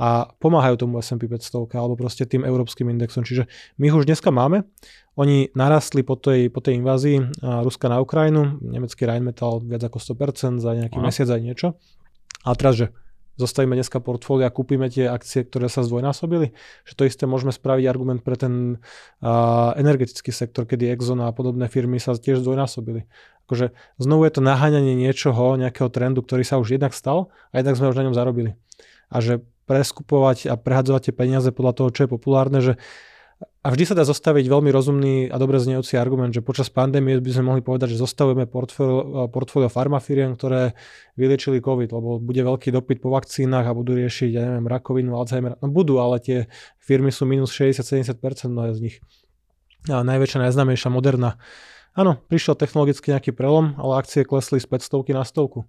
a 0.00 0.32
pomáhajú 0.40 0.86
tomu 0.86 0.98
S&P 1.00 1.28
500 1.28 1.68
alebo 1.76 1.94
proste 1.96 2.24
tým 2.24 2.44
európskym 2.48 2.88
indexom. 2.88 3.24
Čiže 3.24 3.48
my 3.76 3.84
ich 3.92 3.96
už 3.96 4.08
dneska 4.08 4.32
máme. 4.32 4.64
Oni 5.20 5.52
narastli 5.52 6.00
po 6.00 6.16
tej, 6.16 6.48
po 6.48 6.64
tej 6.64 6.80
invázii 6.80 7.44
Ruska 7.44 7.92
na 7.92 8.00
Ukrajinu, 8.00 8.56
nemecký 8.64 9.04
Rheinmetall 9.04 9.60
viac 9.60 9.84
ako 9.84 10.00
100% 10.00 10.64
za 10.64 10.72
nejaký 10.72 10.96
Aha. 10.96 11.04
mesiac 11.04 11.28
aj 11.28 11.40
niečo. 11.44 11.68
A 12.48 12.56
teraz, 12.56 12.80
že 12.80 12.86
zostavíme 13.36 13.76
dneska 13.76 14.00
portfólio 14.00 14.48
a 14.48 14.52
kúpime 14.52 14.92
tie 14.92 15.08
akcie, 15.08 15.44
ktoré 15.44 15.68
sa 15.72 15.80
zdvojnásobili, 15.84 16.52
že 16.84 16.92
to 16.96 17.08
isté 17.08 17.24
môžeme 17.24 17.52
spraviť 17.52 17.84
argument 17.88 18.20
pre 18.20 18.36
ten 18.36 18.76
uh, 19.24 19.72
energetický 19.80 20.30
sektor, 20.34 20.68
kedy 20.68 20.92
Exxon 20.92 21.20
a 21.24 21.32
podobné 21.32 21.68
firmy 21.72 21.96
sa 21.96 22.12
tiež 22.12 22.44
zdvojnásobili. 22.44 23.08
Akože 23.48 23.72
znovu 23.96 24.28
je 24.28 24.32
to 24.36 24.40
naháňanie 24.44 24.94
niečoho, 24.96 25.56
nejakého 25.56 25.88
trendu, 25.88 26.20
ktorý 26.20 26.44
sa 26.44 26.60
už 26.60 26.76
jednak 26.76 26.92
stal 26.92 27.32
a 27.50 27.60
jednak 27.60 27.76
sme 27.76 27.90
už 27.90 27.96
na 27.98 28.04
ňom 28.08 28.16
zarobili. 28.16 28.56
A 29.12 29.20
že 29.20 29.44
preskupovať 29.66 30.50
a 30.50 30.54
prehadzovať 30.58 31.10
tie 31.10 31.14
peniaze 31.14 31.48
podľa 31.54 31.72
toho, 31.78 31.88
čo 31.94 32.00
je 32.04 32.10
populárne, 32.10 32.58
že 32.60 32.74
a 33.62 33.70
vždy 33.70 33.94
sa 33.94 33.94
dá 33.94 34.02
zostaviť 34.02 34.50
veľmi 34.50 34.70
rozumný 34.74 35.14
a 35.30 35.38
dobre 35.38 35.58
znejúci 35.62 35.94
argument, 35.94 36.34
že 36.34 36.42
počas 36.42 36.66
pandémie 36.66 37.18
by 37.22 37.30
sme 37.30 37.44
mohli 37.46 37.62
povedať, 37.62 37.94
že 37.94 38.02
zostavujeme 38.02 38.50
portfólio, 38.50 39.30
portfólio 39.30 39.70
farmafiriem, 39.70 40.34
ktoré 40.34 40.74
vyliečili 41.14 41.62
COVID, 41.62 41.94
lebo 41.94 42.18
bude 42.18 42.42
veľký 42.42 42.74
dopyt 42.74 42.98
po 42.98 43.14
vakcínach 43.14 43.66
a 43.66 43.74
budú 43.74 43.94
riešiť, 43.94 44.30
ja 44.34 44.42
neviem, 44.50 44.66
rakovinu, 44.66 45.14
Alzheimer. 45.14 45.54
No 45.62 45.70
budú, 45.70 46.02
ale 46.02 46.18
tie 46.18 46.38
firmy 46.82 47.14
sú 47.14 47.22
minus 47.22 47.54
60-70% 47.54 48.18
mnohé 48.50 48.74
z 48.74 48.80
nich. 48.82 48.96
A 49.86 50.02
najväčšia, 50.02 50.42
najznámejšia, 50.42 50.90
moderná. 50.90 51.38
Áno, 51.94 52.18
prišiel 52.26 52.58
technologicky 52.58 53.14
nejaký 53.14 53.30
prelom, 53.30 53.78
ale 53.78 54.02
akcie 54.02 54.26
klesli 54.26 54.58
z 54.58 54.66
500 54.66 55.14
na 55.14 55.22
stovku 55.22 55.66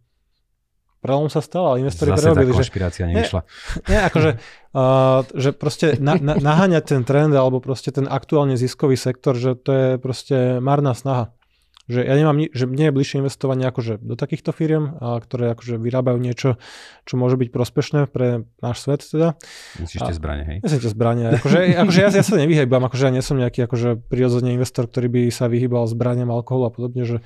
prelom 1.03 1.27
sa 1.27 1.43
stal, 1.43 1.75
ale 1.75 1.83
investori 1.83 2.15
Zase 2.15 2.31
prerobili. 2.31 2.55
Zase 2.55 2.59
konšpirácia 2.63 3.03
že, 3.03 3.09
nevyšla. 3.11 3.41
Nie, 3.43 3.91
nie 3.91 3.99
akože, 4.07 4.31
uh, 4.79 5.19
že 5.35 5.49
proste 5.51 5.85
na, 5.99 6.15
na, 6.15 6.33
naháňať 6.39 6.83
ten 6.95 7.03
trend 7.03 7.35
alebo 7.35 7.59
proste 7.59 7.91
ten 7.91 8.07
aktuálne 8.07 8.55
ziskový 8.55 8.95
sektor, 8.95 9.35
že 9.35 9.59
to 9.59 9.71
je 9.75 9.87
proste 9.99 10.63
marná 10.63 10.95
snaha. 10.95 11.35
Že 11.83 11.99
ja 12.07 12.15
nemám, 12.15 12.39
že 12.55 12.63
mne 12.63 12.87
je 12.87 12.95
bližšie 12.95 13.19
investovanie 13.19 13.67
akože 13.67 13.99
do 13.99 14.15
takýchto 14.15 14.55
firiem, 14.55 14.95
a 15.03 15.19
ktoré 15.19 15.51
akože 15.51 15.75
vyrábajú 15.75 16.15
niečo, 16.15 16.55
čo 17.03 17.19
môže 17.19 17.35
byť 17.35 17.51
prospešné 17.51 18.07
pre 18.07 18.47
náš 18.63 18.87
svet 18.87 19.03
teda. 19.03 19.35
Myslíš 19.83 19.99
tie 19.99 20.15
zbranie, 20.15 20.43
hej? 20.47 20.57
Myslím 20.63 20.79
tie 20.79 20.93
zbranie. 20.95 21.25
Akože, 21.35 21.59
akože 21.75 21.99
ja, 21.99 22.07
ja 22.07 22.23
sa 22.23 22.39
nevyhybám, 22.39 22.87
akože 22.87 23.03
ja 23.03 23.11
nie 23.11 23.19
som 23.19 23.35
nejaký 23.35 23.67
akože 23.67 23.99
prirodzene 24.07 24.55
investor, 24.55 24.87
ktorý 24.87 25.11
by 25.11 25.21
sa 25.27 25.51
vyhýbal 25.51 25.83
zbraniam, 25.91 26.31
alkoholu 26.31 26.71
a 26.71 26.71
podobne, 26.71 27.03
že... 27.03 27.19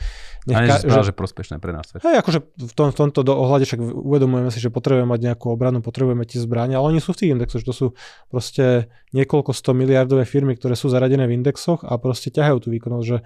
Nech, 0.47 0.63
a 0.63 0.79
že, 0.79 1.11
že 1.11 1.13
prospešné 1.13 1.59
pre 1.59 1.75
nás. 1.75 1.91
Hej, 1.91 2.23
akože 2.23 2.39
v, 2.39 2.73
tom, 2.73 2.87
v 2.89 2.95
tomto 2.95 3.19
do 3.19 3.35
ohľade 3.35 3.67
však 3.67 3.83
uvedomujeme 3.83 4.47
si, 4.47 4.63
že 4.63 4.71
potrebujeme 4.71 5.11
mať 5.11 5.19
nejakú 5.27 5.51
obranu, 5.51 5.83
potrebujeme 5.83 6.23
tie 6.23 6.39
zbranie, 6.39 6.79
ale 6.79 6.95
oni 6.95 7.03
sú 7.03 7.11
v 7.11 7.19
tých 7.19 7.31
indexoch, 7.35 7.59
že 7.61 7.67
to 7.67 7.75
sú 7.75 7.87
proste 8.31 8.87
niekoľko 9.11 9.51
100 9.51 9.75
miliardové 9.75 10.23
firmy, 10.23 10.55
ktoré 10.55 10.79
sú 10.79 10.87
zaradené 10.87 11.27
v 11.27 11.35
indexoch 11.35 11.83
a 11.83 11.99
proste 11.99 12.31
ťahajú 12.31 12.63
tú 12.63 12.67
výkonnosť, 12.71 13.05
že 13.05 13.17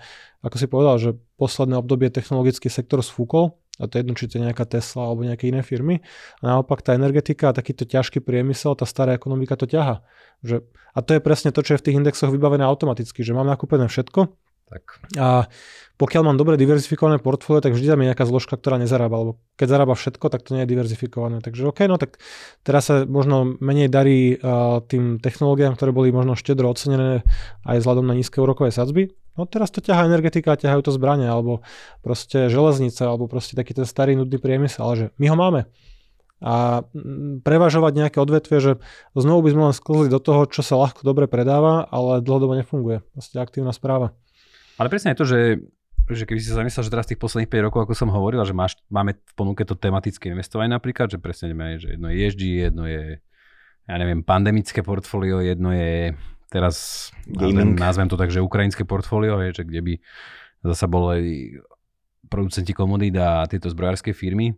ako 0.41 0.55
si 0.57 0.65
povedal, 0.65 0.95
že 0.97 1.09
posledné 1.37 1.77
obdobie 1.77 2.09
technologický 2.09 2.73
sektor 2.73 3.05
sfúkol, 3.05 3.61
a 3.81 3.89
to 3.89 3.97
je 3.97 4.05
jedno, 4.05 4.13
či 4.13 4.29
to 4.29 4.37
je 4.37 4.45
nejaká 4.45 4.69
Tesla 4.69 5.09
alebo 5.09 5.25
nejaké 5.25 5.49
iné 5.49 5.65
firmy. 5.65 6.05
A 6.45 6.53
naopak 6.53 6.85
tá 6.85 6.93
energetika 6.93 7.49
a 7.49 7.57
takýto 7.57 7.89
ťažký 7.89 8.21
priemysel, 8.21 8.77
tá 8.77 8.85
stará 8.85 9.17
ekonomika 9.17 9.57
to 9.57 9.65
ťaha. 9.65 10.05
Že, 10.45 10.61
a 10.93 10.99
to 11.01 11.17
je 11.17 11.21
presne 11.23 11.49
to, 11.49 11.65
čo 11.65 11.73
je 11.75 11.79
v 11.81 11.85
tých 11.89 11.97
indexoch 11.97 12.29
vybavené 12.29 12.61
automaticky, 12.61 13.25
že 13.25 13.33
mám 13.33 13.49
nakúpené 13.49 13.89
všetko. 13.89 14.37
Tak. 14.71 15.03
A 15.19 15.51
pokiaľ 15.99 16.31
mám 16.31 16.37
dobre 16.39 16.55
diverzifikované 16.55 17.19
portfólio, 17.19 17.59
tak 17.59 17.75
vždy 17.75 17.91
tam 17.91 17.99
je 18.01 18.09
nejaká 18.09 18.23
zložka, 18.23 18.55
ktorá 18.55 18.79
nezarába, 18.79 19.19
lebo 19.19 19.31
keď 19.59 19.67
zarába 19.67 19.93
všetko, 19.99 20.31
tak 20.31 20.47
to 20.47 20.55
nie 20.55 20.63
je 20.63 20.71
diverzifikované. 20.71 21.43
Takže 21.43 21.67
OK, 21.67 21.85
no 21.91 21.99
tak 21.99 22.23
teraz 22.63 22.87
sa 22.87 23.03
možno 23.03 23.59
menej 23.59 23.91
darí 23.91 24.39
uh, 24.39 24.79
tým 24.87 25.19
technológiám, 25.19 25.75
ktoré 25.75 25.91
boli 25.91 26.15
možno 26.15 26.39
štedro 26.39 26.71
ocenené 26.71 27.27
aj 27.67 27.83
vzhľadom 27.83 28.07
na 28.07 28.15
nízke 28.15 28.39
úrokové 28.39 28.71
sadzby. 28.71 29.11
No 29.35 29.43
teraz 29.43 29.69
to 29.75 29.83
ťahá 29.83 30.07
energetika, 30.07 30.55
ťahajú 30.55 30.81
to 30.87 30.95
zbranie, 30.95 31.27
alebo 31.27 31.61
proste 31.99 32.47
železnice, 32.47 33.03
alebo 33.03 33.27
proste 33.27 33.59
taký 33.59 33.75
ten 33.75 33.85
starý 33.85 34.15
nudný 34.15 34.39
priemysel, 34.39 34.81
ale 34.87 34.95
že 34.95 35.05
my 35.19 35.27
ho 35.27 35.35
máme. 35.35 35.61
A 36.41 36.81
prevažovať 37.45 37.93
nejaké 38.01 38.17
odvetvie, 38.17 38.57
že 38.57 38.71
znovu 39.13 39.45
by 39.45 39.49
sme 39.53 39.63
len 39.69 39.75
sklzli 39.77 40.09
do 40.09 40.17
toho, 40.17 40.49
čo 40.49 40.65
sa 40.65 40.73
ľahko 40.81 41.05
dobre 41.05 41.29
predáva, 41.29 41.85
ale 41.85 42.25
dlhodobo 42.25 42.57
nefunguje. 42.57 43.05
Proste 43.13 43.37
aktívna 43.37 43.69
správa. 43.69 44.17
Ale 44.81 44.89
presne 44.89 45.13
je 45.13 45.21
to, 45.21 45.27
že 45.29 45.39
že 46.11 46.27
keby 46.27 46.39
si 46.43 46.51
sa 46.51 46.59
zamyslel, 46.59 46.83
že 46.83 46.91
teraz 46.91 47.07
tých 47.07 47.21
posledných 47.21 47.47
5 47.47 47.67
rokov, 47.71 47.79
ako 47.87 47.93
som 47.95 48.11
hovoril, 48.11 48.43
že 48.43 48.51
máš, 48.51 48.75
máme 48.91 49.15
v 49.15 49.33
ponuke 49.37 49.63
to 49.63 49.79
tematické 49.79 50.33
investovanie 50.33 50.73
napríklad, 50.73 51.07
že 51.07 51.21
presne 51.21 51.55
nemáme, 51.55 51.79
že 51.79 51.95
jedno 51.95 52.11
je 52.11 52.15
ESG, 52.19 52.41
jedno 52.67 52.83
je, 52.83 53.21
ja 53.87 53.95
neviem, 53.95 54.19
pandemické 54.25 54.83
portfólio, 54.83 55.39
jedno 55.39 55.71
je 55.71 56.17
teraz, 56.51 57.09
nazvem, 57.29 57.79
nazvem 57.79 58.07
to 58.11 58.19
tak, 58.19 58.33
že 58.33 58.43
ukrajinské 58.43 58.83
portfólio, 58.83 59.39
je, 59.39 59.61
že 59.61 59.63
kde 59.63 59.81
by 59.81 59.93
zasa 60.67 60.91
boli 60.91 61.55
producenti 62.27 62.75
komodít 62.75 63.15
a 63.15 63.47
tieto 63.47 63.71
zbrojárske 63.71 64.11
firmy, 64.11 64.51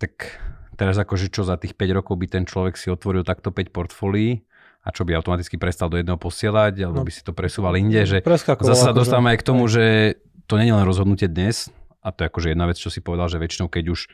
tak 0.00 0.40
teraz 0.76 0.96
akože 0.96 1.28
čo 1.28 1.44
za 1.44 1.60
tých 1.60 1.76
5 1.76 2.00
rokov 2.00 2.16
by 2.16 2.26
ten 2.32 2.44
človek 2.48 2.80
si 2.80 2.88
otvoril 2.88 3.28
takto 3.28 3.52
5 3.52 3.76
portfólií, 3.76 4.40
a 4.86 4.88
čo 4.94 5.02
by 5.02 5.18
automaticky 5.18 5.58
prestal 5.58 5.90
do 5.90 5.98
jedného 5.98 6.14
posielať, 6.14 6.78
alebo 6.86 7.02
no, 7.02 7.06
by 7.06 7.10
si 7.10 7.26
to 7.26 7.34
presúval 7.34 7.74
inde, 7.74 8.06
že 8.06 8.22
zase 8.22 8.46
sa 8.46 8.54
akože- 8.54 8.94
dostávame 8.94 9.34
aj 9.34 9.38
k 9.42 9.46
tomu, 9.46 9.66
že 9.66 10.14
to 10.46 10.62
nie 10.62 10.70
je 10.70 10.76
len 10.78 10.86
rozhodnutie 10.86 11.26
dnes, 11.26 11.74
a 12.06 12.14
to 12.14 12.22
je 12.22 12.30
akože 12.30 12.54
jedna 12.54 12.70
vec, 12.70 12.78
čo 12.78 12.86
si 12.86 13.02
povedal, 13.02 13.26
že 13.26 13.42
väčšinou 13.42 13.66
keď 13.66 13.90
už 13.90 14.06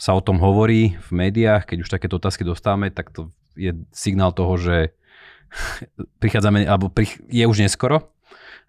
sa 0.00 0.16
o 0.16 0.24
tom 0.24 0.40
hovorí 0.40 0.96
v 0.96 1.10
médiách, 1.12 1.68
keď 1.68 1.78
už 1.84 1.92
takéto 1.92 2.16
otázky 2.16 2.42
dostávame, 2.42 2.88
tak 2.88 3.12
to 3.12 3.28
je 3.52 3.76
signál 3.92 4.32
toho, 4.32 4.56
že 4.56 4.76
prichádzame, 6.24 6.64
alebo 6.64 6.88
prich, 6.88 7.20
je 7.28 7.44
už 7.44 7.60
neskoro. 7.60 8.08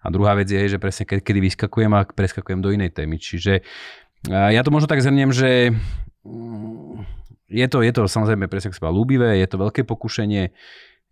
A 0.04 0.12
druhá 0.12 0.38
vec 0.38 0.46
je, 0.46 0.60
že 0.70 0.78
presne 0.78 1.02
keď, 1.02 1.24
kedy 1.24 1.40
vyskakujem 1.50 1.90
a 1.96 2.06
preskakujem 2.06 2.62
do 2.62 2.70
inej 2.70 2.94
témy. 2.94 3.18
Čiže 3.18 3.66
ja 4.30 4.60
to 4.62 4.70
možno 4.70 4.86
tak 4.86 5.02
zhrniem, 5.02 5.34
že 5.34 5.74
mm, 6.22 7.02
je 7.50 7.66
to, 7.66 7.82
je 7.82 7.90
to 7.90 8.06
samozrejme 8.06 8.46
presne 8.46 8.70
seba 8.70 8.94
ľúbivé, 8.94 9.38
je 9.42 9.48
to 9.50 9.58
veľké 9.58 9.82
pokušenie, 9.82 10.54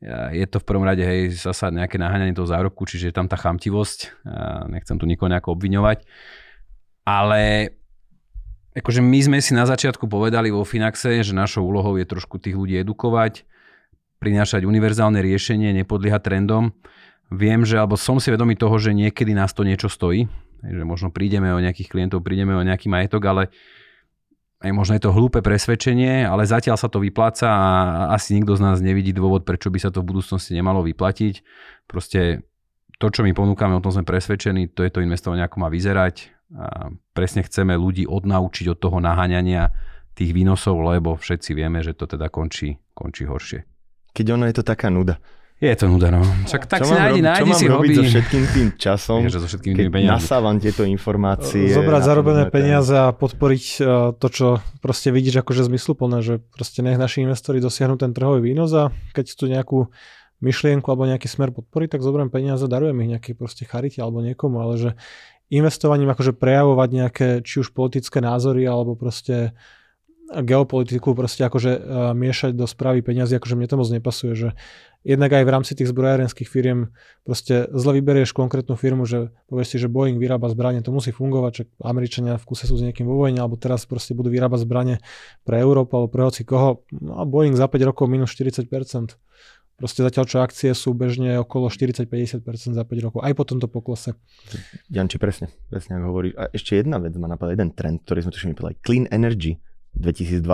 je 0.02 0.46
to 0.50 0.60
v 0.60 0.68
prvom 0.68 0.84
rade 0.84 1.00
hej, 1.00 1.32
zasa 1.32 1.70
nejaké 1.70 1.96
naháňanie 1.96 2.36
toho 2.36 2.48
zárobku, 2.50 2.84
čiže 2.84 3.08
je 3.10 3.14
tam 3.14 3.30
tá 3.30 3.38
chamtivosť. 3.40 4.26
Nechcem 4.68 5.00
tu 5.00 5.08
nikoho 5.08 5.32
nejako 5.32 5.56
obviňovať. 5.56 6.04
Ale 7.08 7.72
akože 8.76 9.00
my 9.00 9.18
sme 9.22 9.38
si 9.40 9.56
na 9.56 9.64
začiatku 9.64 10.08
povedali 10.08 10.52
vo 10.52 10.64
Finaxe, 10.66 11.22
že 11.24 11.32
našou 11.32 11.64
úlohou 11.64 11.96
je 11.96 12.04
trošku 12.04 12.36
tých 12.36 12.56
ľudí 12.58 12.76
edukovať, 12.80 13.46
prinášať 14.20 14.64
univerzálne 14.64 15.20
riešenie, 15.20 15.72
nepodliehať 15.84 16.22
trendom. 16.24 16.72
viem, 17.32 17.64
že, 17.64 17.80
alebo 17.80 17.96
som 17.96 18.20
si 18.20 18.28
vedomý 18.30 18.56
toho, 18.56 18.76
že 18.76 18.92
niekedy 18.92 19.32
nás 19.32 19.52
to 19.56 19.64
niečo 19.64 19.88
stojí, 19.88 20.28
že 20.64 20.84
možno 20.84 21.10
prídeme 21.10 21.52
o 21.52 21.60
nejakých 21.60 21.90
klientov, 21.90 22.24
prídeme 22.24 22.54
o 22.56 22.62
nejaký 22.64 22.88
majetok, 22.88 23.22
ale 23.26 23.42
aj 24.64 24.72
možno 24.72 24.96
je 24.96 25.04
to 25.04 25.12
hlúpe 25.12 25.44
presvedčenie, 25.44 26.24
ale 26.24 26.48
zatiaľ 26.48 26.80
sa 26.80 26.88
to 26.88 27.04
vypláca 27.04 27.52
a 27.52 27.68
asi 28.16 28.40
nikto 28.40 28.56
z 28.56 28.64
nás 28.64 28.80
nevidí 28.80 29.12
dôvod, 29.12 29.44
prečo 29.44 29.68
by 29.68 29.76
sa 29.76 29.92
to 29.92 30.00
v 30.00 30.16
budúcnosti 30.16 30.56
nemalo 30.56 30.80
vyplatiť. 30.80 31.44
Proste 31.84 32.48
to, 32.96 33.12
čo 33.12 33.20
my 33.20 33.36
ponúkame, 33.36 33.76
o 33.76 33.84
tom 33.84 33.92
sme 33.92 34.08
presvedčení, 34.08 34.72
to 34.72 34.80
je 34.80 34.90
to 34.90 35.04
investovanie, 35.04 35.44
ako 35.44 35.60
má 35.60 35.68
vyzerať. 35.68 36.32
A 36.56 36.88
presne 37.12 37.44
chceme 37.44 37.76
ľudí 37.76 38.08
odnaučiť 38.08 38.72
od 38.72 38.78
toho 38.80 39.04
naháňania 39.04 39.68
tých 40.16 40.32
výnosov, 40.32 40.80
lebo 40.80 41.18
všetci 41.18 41.50
vieme, 41.52 41.84
že 41.84 41.92
to 41.92 42.08
teda 42.08 42.32
končí, 42.32 42.80
končí 42.96 43.28
horšie. 43.28 43.68
Keď 44.14 44.26
ono 44.32 44.48
je 44.48 44.54
to 44.56 44.64
taká 44.64 44.88
nuda. 44.88 45.20
Je 45.62 45.70
to 45.78 45.86
nuda, 45.86 46.10
no. 46.10 46.20
Čak, 46.50 46.66
tak 46.66 46.82
čo 46.82 46.90
si 46.90 46.98
nájdi, 46.98 47.22
robiť, 47.22 47.24
nájdi 47.24 47.50
čo 47.50 47.54
si 47.56 47.66
mám 47.70 47.74
robiť 47.78 47.88
hobby. 47.88 47.96
so 47.96 48.02
všetkým 48.10 48.44
tým 48.50 48.68
časom, 48.74 49.18
Vieš, 49.22 49.32
že 49.32 49.38
so 49.38 49.48
všetkými 49.48 49.74
keď 49.74 49.84
tými 49.86 49.94
peniazmi. 49.94 50.14
nasávam 50.18 50.56
tieto 50.58 50.82
informácie. 50.82 51.62
Zobrať 51.70 52.02
zarobené 52.04 52.42
peniaze 52.50 52.94
a 52.98 53.14
podporiť 53.14 53.64
uh, 53.78 53.84
to, 54.18 54.26
čo 54.28 54.46
proste 54.82 55.08
vidíš 55.14 55.46
akože 55.46 55.62
zmysluplné, 55.70 56.18
že 56.26 56.34
proste 56.52 56.82
nech 56.82 56.98
naši 56.98 57.22
investori 57.22 57.62
dosiahnu 57.62 57.94
ten 57.96 58.10
trhový 58.10 58.42
výnos 58.42 58.74
a 58.74 58.90
keď 59.14 59.24
chcú 59.30 59.44
nejakú 59.46 59.78
myšlienku 60.42 60.84
alebo 60.90 61.06
nejaký 61.08 61.30
smer 61.30 61.54
podporiť, 61.54 61.96
tak 61.96 62.04
zoberiem 62.04 62.28
peniaze, 62.28 62.66
darujem 62.66 62.98
ich 63.06 63.10
nejakej 63.16 63.34
proste 63.38 63.62
charite 63.64 64.02
alebo 64.02 64.20
niekomu, 64.20 64.58
ale 64.60 64.74
že 64.76 64.90
investovaním 65.48 66.10
akože 66.12 66.34
prejavovať 66.34 66.88
nejaké 66.90 67.28
či 67.46 67.62
už 67.62 67.72
politické 67.72 68.18
názory 68.18 68.66
alebo 68.66 68.98
proste 68.98 69.54
geopolitiku 70.32 71.12
proste 71.12 71.44
akože 71.44 71.72
uh, 71.76 71.82
miešať 72.16 72.56
do 72.56 72.64
správy 72.64 73.04
peniazy, 73.04 73.36
akože 73.36 73.54
mne 73.60 73.68
to 73.68 73.76
moc 73.76 73.88
nepasuje, 73.92 74.32
že 74.32 74.48
jednak 75.04 75.30
aj 75.36 75.44
v 75.44 75.52
rámci 75.52 75.72
tých 75.76 75.92
zbrojárenských 75.92 76.48
firiem 76.48 76.90
proste 77.28 77.68
zle 77.76 78.00
vyberieš 78.00 78.32
konkrétnu 78.32 78.74
firmu, 78.74 79.04
že 79.04 79.28
povieš 79.52 79.68
si, 79.68 79.76
že 79.76 79.92
Boeing 79.92 80.16
vyrába 80.16 80.48
zbranie, 80.48 80.80
to 80.80 80.90
musí 80.90 81.12
fungovať, 81.12 81.52
že 81.52 81.62
Američania 81.84 82.40
v 82.40 82.44
kuse 82.48 82.64
sú 82.64 82.80
s 82.80 82.82
niekým 82.82 83.04
vo 83.04 83.20
vojne, 83.20 83.44
alebo 83.44 83.60
teraz 83.60 83.84
proste 83.84 84.16
budú 84.16 84.32
vyrábať 84.32 84.64
zbranie 84.64 84.96
pre 85.44 85.60
Európu 85.60 85.92
alebo 86.00 86.08
pre 86.08 86.24
hoci 86.24 86.42
koho. 86.48 86.82
No 86.88 87.20
a 87.20 87.28
Boeing 87.28 87.52
za 87.52 87.68
5 87.68 87.76
rokov 87.84 88.08
minus 88.08 88.32
40%. 88.32 88.64
Proste 89.74 90.06
zatiaľ, 90.06 90.24
čo 90.30 90.38
akcie 90.38 90.70
sú 90.70 90.94
bežne 90.94 91.34
okolo 91.42 91.66
40-50% 91.66 92.46
za 92.78 92.84
5 92.86 93.06
rokov, 93.10 93.26
aj 93.26 93.34
po 93.34 93.42
tomto 93.42 93.66
poklese. 93.66 94.14
Janči, 94.86 95.18
presne, 95.18 95.50
presne 95.66 95.98
ako 95.98 96.14
hovoríš. 96.14 96.34
A 96.38 96.46
ešte 96.54 96.78
jedna 96.78 97.02
vec 97.02 97.10
ma 97.18 97.26
napadla, 97.26 97.58
jeden 97.58 97.74
trend, 97.74 98.06
ktorý 98.06 98.22
sme 98.22 98.32
tuším 98.32 98.50
vypili. 98.54 98.78
Clean 98.86 99.10
Energy 99.10 99.58
2020. 99.94 100.44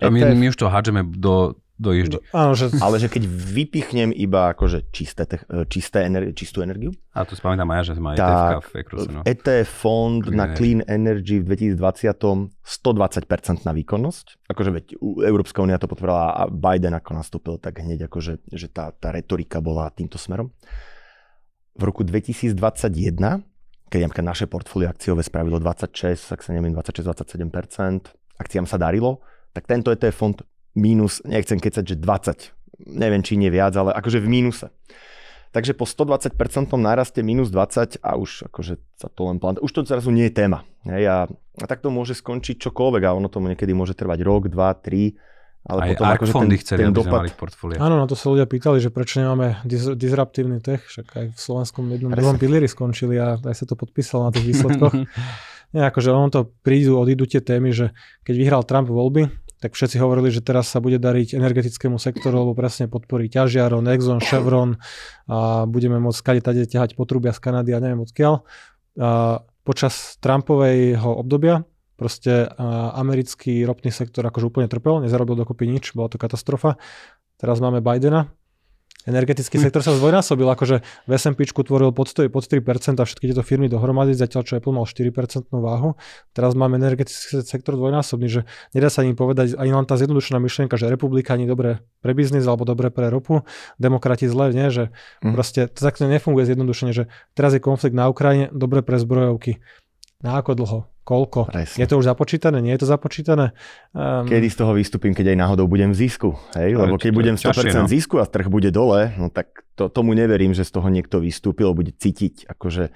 A 0.00 0.08
my, 0.08 0.18
ETF, 0.20 0.36
my 0.36 0.46
už 0.48 0.56
to 0.56 0.66
hádžeme 0.66 1.00
do, 1.12 1.58
do 1.76 1.90
ježdy. 1.96 2.20
Áno, 2.30 2.52
že 2.52 2.68
ale 2.76 3.00
že 3.00 3.08
keď 3.08 3.24
vypichnem 3.24 4.12
iba 4.12 4.52
akože 4.52 4.92
čisté, 4.92 5.24
tech- 5.24 5.48
čisté 5.72 6.04
ener- 6.04 6.36
čistú 6.36 6.60
energiu, 6.60 6.92
A 7.16 7.24
tu 7.24 7.32
pamätám 7.40 7.64
Maja, 7.64 7.90
že 7.90 7.96
má 7.96 8.12
ETF 8.12 8.68
v 8.68 8.76
Ekruse, 8.84 9.08
no. 9.08 9.24
ETF 9.24 9.68
fond 9.68 10.20
Clean 10.20 10.36
na 10.36 10.44
Energy. 10.44 10.56
Clean 10.60 10.80
Energy 10.84 11.36
v 11.40 11.44
2020 11.48 12.52
120% 12.60 13.64
na 13.64 13.72
výkonnosť. 13.72 14.26
Akože 14.46 14.70
veď 14.70 14.84
Európska 15.24 15.64
únia 15.64 15.80
to 15.80 15.88
potvrdila 15.88 16.36
a 16.36 16.42
Biden 16.46 16.92
ako 16.92 17.10
nastúpil, 17.16 17.56
tak 17.56 17.80
hneď 17.80 18.06
akože 18.06 18.44
že 18.52 18.68
tá, 18.68 18.92
tá 18.92 19.08
retorika 19.10 19.58
bola 19.58 19.88
týmto 19.88 20.20
smerom. 20.20 20.52
V 21.74 21.82
roku 21.82 22.04
2021, 22.04 22.54
keď 23.88 24.00
napríklad 24.04 24.26
naše 24.26 24.44
portfólio 24.46 24.92
akciové 24.92 25.24
spravilo 25.24 25.56
26, 25.56 26.36
ak 26.36 26.40
sa 26.44 26.52
neviem, 26.52 26.76
26-27%, 26.76 28.19
akciám 28.40 28.64
sa 28.64 28.80
darilo, 28.80 29.20
tak 29.52 29.68
tento 29.68 29.92
ETF 29.92 30.16
fond 30.16 30.36
mínus, 30.72 31.20
nechcem 31.28 31.60
kecať, 31.60 31.84
že 31.84 31.96
20, 32.00 32.88
neviem 32.96 33.20
či 33.20 33.36
nie 33.36 33.52
viac, 33.52 33.76
ale 33.76 33.92
akože 33.92 34.22
v 34.24 34.28
mínuse. 34.30 34.72
Takže 35.50 35.74
po 35.74 35.82
120% 35.82 36.30
náraste 36.78 37.26
minus 37.26 37.50
20 37.50 37.98
a 38.06 38.14
už 38.14 38.46
akože 38.54 38.78
sa 38.94 39.10
to 39.10 39.26
len 39.26 39.42
plán... 39.42 39.58
Už 39.58 39.74
to 39.74 39.82
zrazu 39.82 40.14
nie 40.14 40.30
je 40.30 40.38
téma. 40.38 40.62
Hej, 40.86 41.04
a, 41.10 41.18
a 41.58 41.64
tak 41.66 41.82
to 41.82 41.90
môže 41.90 42.14
skončiť 42.22 42.62
čokoľvek 42.62 43.02
a 43.02 43.18
ono 43.18 43.26
tomu 43.26 43.50
niekedy 43.50 43.74
môže 43.74 43.98
trvať 43.98 44.22
rok, 44.22 44.46
dva, 44.46 44.78
tri. 44.78 45.18
Ale 45.66 45.84
Aj 45.84 45.88
potom 45.92 46.06
ARK 46.06 46.20
akože 46.22 46.32
ten, 46.32 46.38
fondy 46.38 46.56
chceli, 46.56 46.78
ten 46.80 46.88
aby 46.88 46.94
sme 46.96 47.04
dopad... 47.04 47.20
mali 47.20 47.30
v 47.34 47.36
portfóliu. 47.36 47.76
Áno, 47.82 48.00
na 48.00 48.06
to 48.08 48.16
sa 48.16 48.32
ľudia 48.32 48.46
pýtali, 48.48 48.78
že 48.80 48.88
prečo 48.88 49.20
nemáme 49.20 49.60
dis- 49.66 49.92
disruptívny 49.92 50.62
tech, 50.62 50.86
však 50.88 51.06
aj 51.12 51.26
v 51.34 51.38
slovenskom 51.38 51.84
jednom 51.92 52.14
druhom 52.14 52.40
pilieri 52.40 52.64
skončili 52.64 53.20
a 53.20 53.36
aj 53.36 53.54
sa 53.58 53.68
to 53.68 53.76
podpísalo 53.76 54.30
na 54.30 54.32
tých 54.32 54.54
výsledkoch. 54.54 54.94
Nie, 55.70 55.86
akože 55.86 56.10
ono 56.10 56.28
to 56.34 56.50
prídu, 56.66 56.98
odídu 56.98 57.30
tie 57.30 57.38
témy, 57.38 57.70
že 57.70 57.94
keď 58.26 58.34
vyhral 58.34 58.62
Trump 58.66 58.90
voľby, 58.90 59.30
tak 59.60 59.76
všetci 59.76 60.00
hovorili, 60.00 60.32
že 60.32 60.40
teraz 60.40 60.72
sa 60.72 60.80
bude 60.80 60.96
dariť 60.96 61.36
energetickému 61.36 62.00
sektoru, 62.00 62.42
lebo 62.42 62.56
presne 62.56 62.88
podporí 62.88 63.28
ťažiaron, 63.28 63.84
Exxon, 63.92 64.18
Chevron 64.24 64.80
a 65.28 65.68
budeme 65.68 66.00
môcť 66.00 66.18
skade 66.18 66.40
tade 66.40 66.64
ťahať 66.64 66.96
potrubia 66.96 67.36
z 67.36 67.44
Kanady 67.44 67.76
a 67.76 67.82
neviem 67.84 68.00
odkiaľ. 68.00 68.40
A 68.96 69.44
počas 69.62 70.16
Trumpového 70.24 71.12
obdobia 71.12 71.68
proste 72.00 72.48
americký 72.96 73.60
ropný 73.68 73.92
sektor 73.92 74.24
akože 74.24 74.48
úplne 74.48 74.72
trpel, 74.72 75.04
nezarobil 75.04 75.36
dokopy 75.36 75.68
nič, 75.68 75.92
bola 75.92 76.08
to 76.08 76.16
katastrofa. 76.16 76.80
Teraz 77.36 77.60
máme 77.60 77.84
Bidena, 77.84 78.32
Energetický 79.08 79.56
sektor 79.56 79.80
sa 79.80 79.96
zdvojnásobil, 79.96 80.44
akože 80.44 80.84
v 81.08 81.12
S&P 81.16 81.48
tvoril 81.48 81.88
pod, 81.88 82.12
to- 82.12 82.28
pod 82.28 82.44
3% 82.44 83.00
a 83.00 83.08
všetky 83.08 83.32
tieto 83.32 83.40
firmy 83.40 83.64
dohromady, 83.64 84.12
zatiaľ 84.12 84.44
čo 84.44 84.52
Apple 84.60 84.76
mal 84.76 84.84
4% 84.84 85.48
váhu. 85.48 85.96
Teraz 86.36 86.52
máme 86.52 86.76
energetický 86.76 87.40
sektor 87.40 87.80
dvojnásobný, 87.80 88.28
že 88.28 88.40
nedá 88.76 88.92
sa 88.92 89.00
ani 89.00 89.16
povedať 89.16 89.56
ani 89.56 89.72
len 89.72 89.88
tá 89.88 89.96
zjednodušená 89.96 90.36
myšlienka, 90.36 90.76
že 90.76 90.92
republika 90.92 91.32
ani 91.32 91.48
dobre 91.48 91.80
pre 92.04 92.12
biznis 92.12 92.44
alebo 92.44 92.68
dobre 92.68 92.92
pre 92.92 93.08
ropu, 93.08 93.40
demokrati 93.80 94.28
zle, 94.28 94.52
nie, 94.52 94.68
že 94.68 94.92
Mhm. 95.24 95.32
proste 95.32 95.60
to 95.72 95.80
takto 95.80 96.04
nefunguje 96.04 96.44
zjednodušene, 96.44 96.92
že 96.92 97.08
teraz 97.32 97.56
je 97.56 97.60
konflikt 97.60 97.96
na 97.96 98.04
Ukrajine, 98.04 98.52
dobre 98.52 98.84
pre 98.84 99.00
zbrojovky. 99.00 99.64
Na 100.20 100.36
ako 100.36 100.52
dlho? 100.52 100.78
Koľko? 101.00 101.48
Presne. 101.48 101.80
Je 101.80 101.86
to 101.88 101.96
už 101.96 102.06
započítané? 102.06 102.60
Nie 102.60 102.76
je 102.76 102.84
to 102.84 102.88
započítané? 102.92 103.56
Um, 103.96 104.28
Kedy 104.28 104.46
z 104.52 104.56
toho 104.60 104.72
vystúpim, 104.76 105.16
keď 105.16 105.32
aj 105.34 105.38
náhodou 105.40 105.66
budem 105.66 105.90
v 105.90 106.06
zisku. 106.06 106.36
Hej? 106.54 106.76
Lebo 106.76 107.00
keď 107.00 107.10
budem 107.10 107.36
ťažšie, 107.40 107.72
100% 107.72 107.82
no. 107.82 107.88
zisku 107.88 108.14
a 108.20 108.28
trh 108.28 108.46
bude 108.52 108.68
dole, 108.70 109.16
no 109.16 109.32
tak 109.32 109.64
to, 109.74 109.88
tomu 109.88 110.12
neverím, 110.12 110.52
že 110.52 110.62
z 110.62 110.76
toho 110.76 110.86
niekto 110.92 111.18
vystúpil, 111.18 111.72
bude 111.72 111.96
cítiť 111.96 112.46
akože 112.52 112.92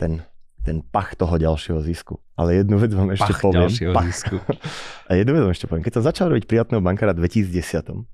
ten, 0.00 0.24
ten 0.64 0.80
pach 0.80 1.12
toho 1.14 1.36
ďalšieho 1.36 1.84
zisku. 1.84 2.18
Ale 2.34 2.64
jednu 2.64 2.80
vec 2.80 2.90
vám 2.90 3.12
ešte 3.12 3.36
Pach 3.36 3.42
poviem. 3.44 3.68
ďalšieho 3.68 3.92
Pach. 3.92 4.08
zisku. 4.08 4.36
A 5.08 5.12
jednu 5.14 5.36
vec 5.36 5.42
vám 5.44 5.54
ešte 5.54 5.66
poviem. 5.68 5.84
Keď 5.84 5.94
som 6.00 6.04
začal 6.08 6.26
robiť 6.32 6.48
prijatného 6.48 6.82
bankára 6.82 7.12
v 7.12 7.28
2010, 7.28 8.08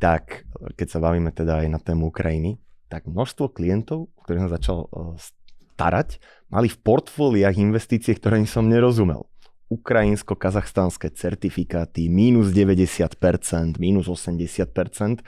tak 0.00 0.48
keď 0.78 0.86
sa 0.88 0.98
bavíme 1.02 1.28
teda 1.34 1.60
aj 1.60 1.66
na 1.68 1.78
tému 1.82 2.08
Ukrajiny, 2.08 2.56
tak 2.90 3.06
množstvo 3.06 3.54
klientov, 3.54 4.10
ktorých 4.24 4.42
som 4.46 4.50
začal 4.50 4.78
eh, 4.88 5.18
starať, 5.80 6.20
mali 6.52 6.68
v 6.68 6.76
portfóliách 6.84 7.56
investície, 7.56 8.12
ktorým 8.12 8.44
som 8.44 8.68
nerozumel. 8.68 9.24
Ukrajinsko-kazachstanské 9.72 11.14
certifikáty, 11.14 12.12
mínus 12.12 12.52
90%, 12.52 13.80
mínus 13.80 14.10
80%. 14.10 15.24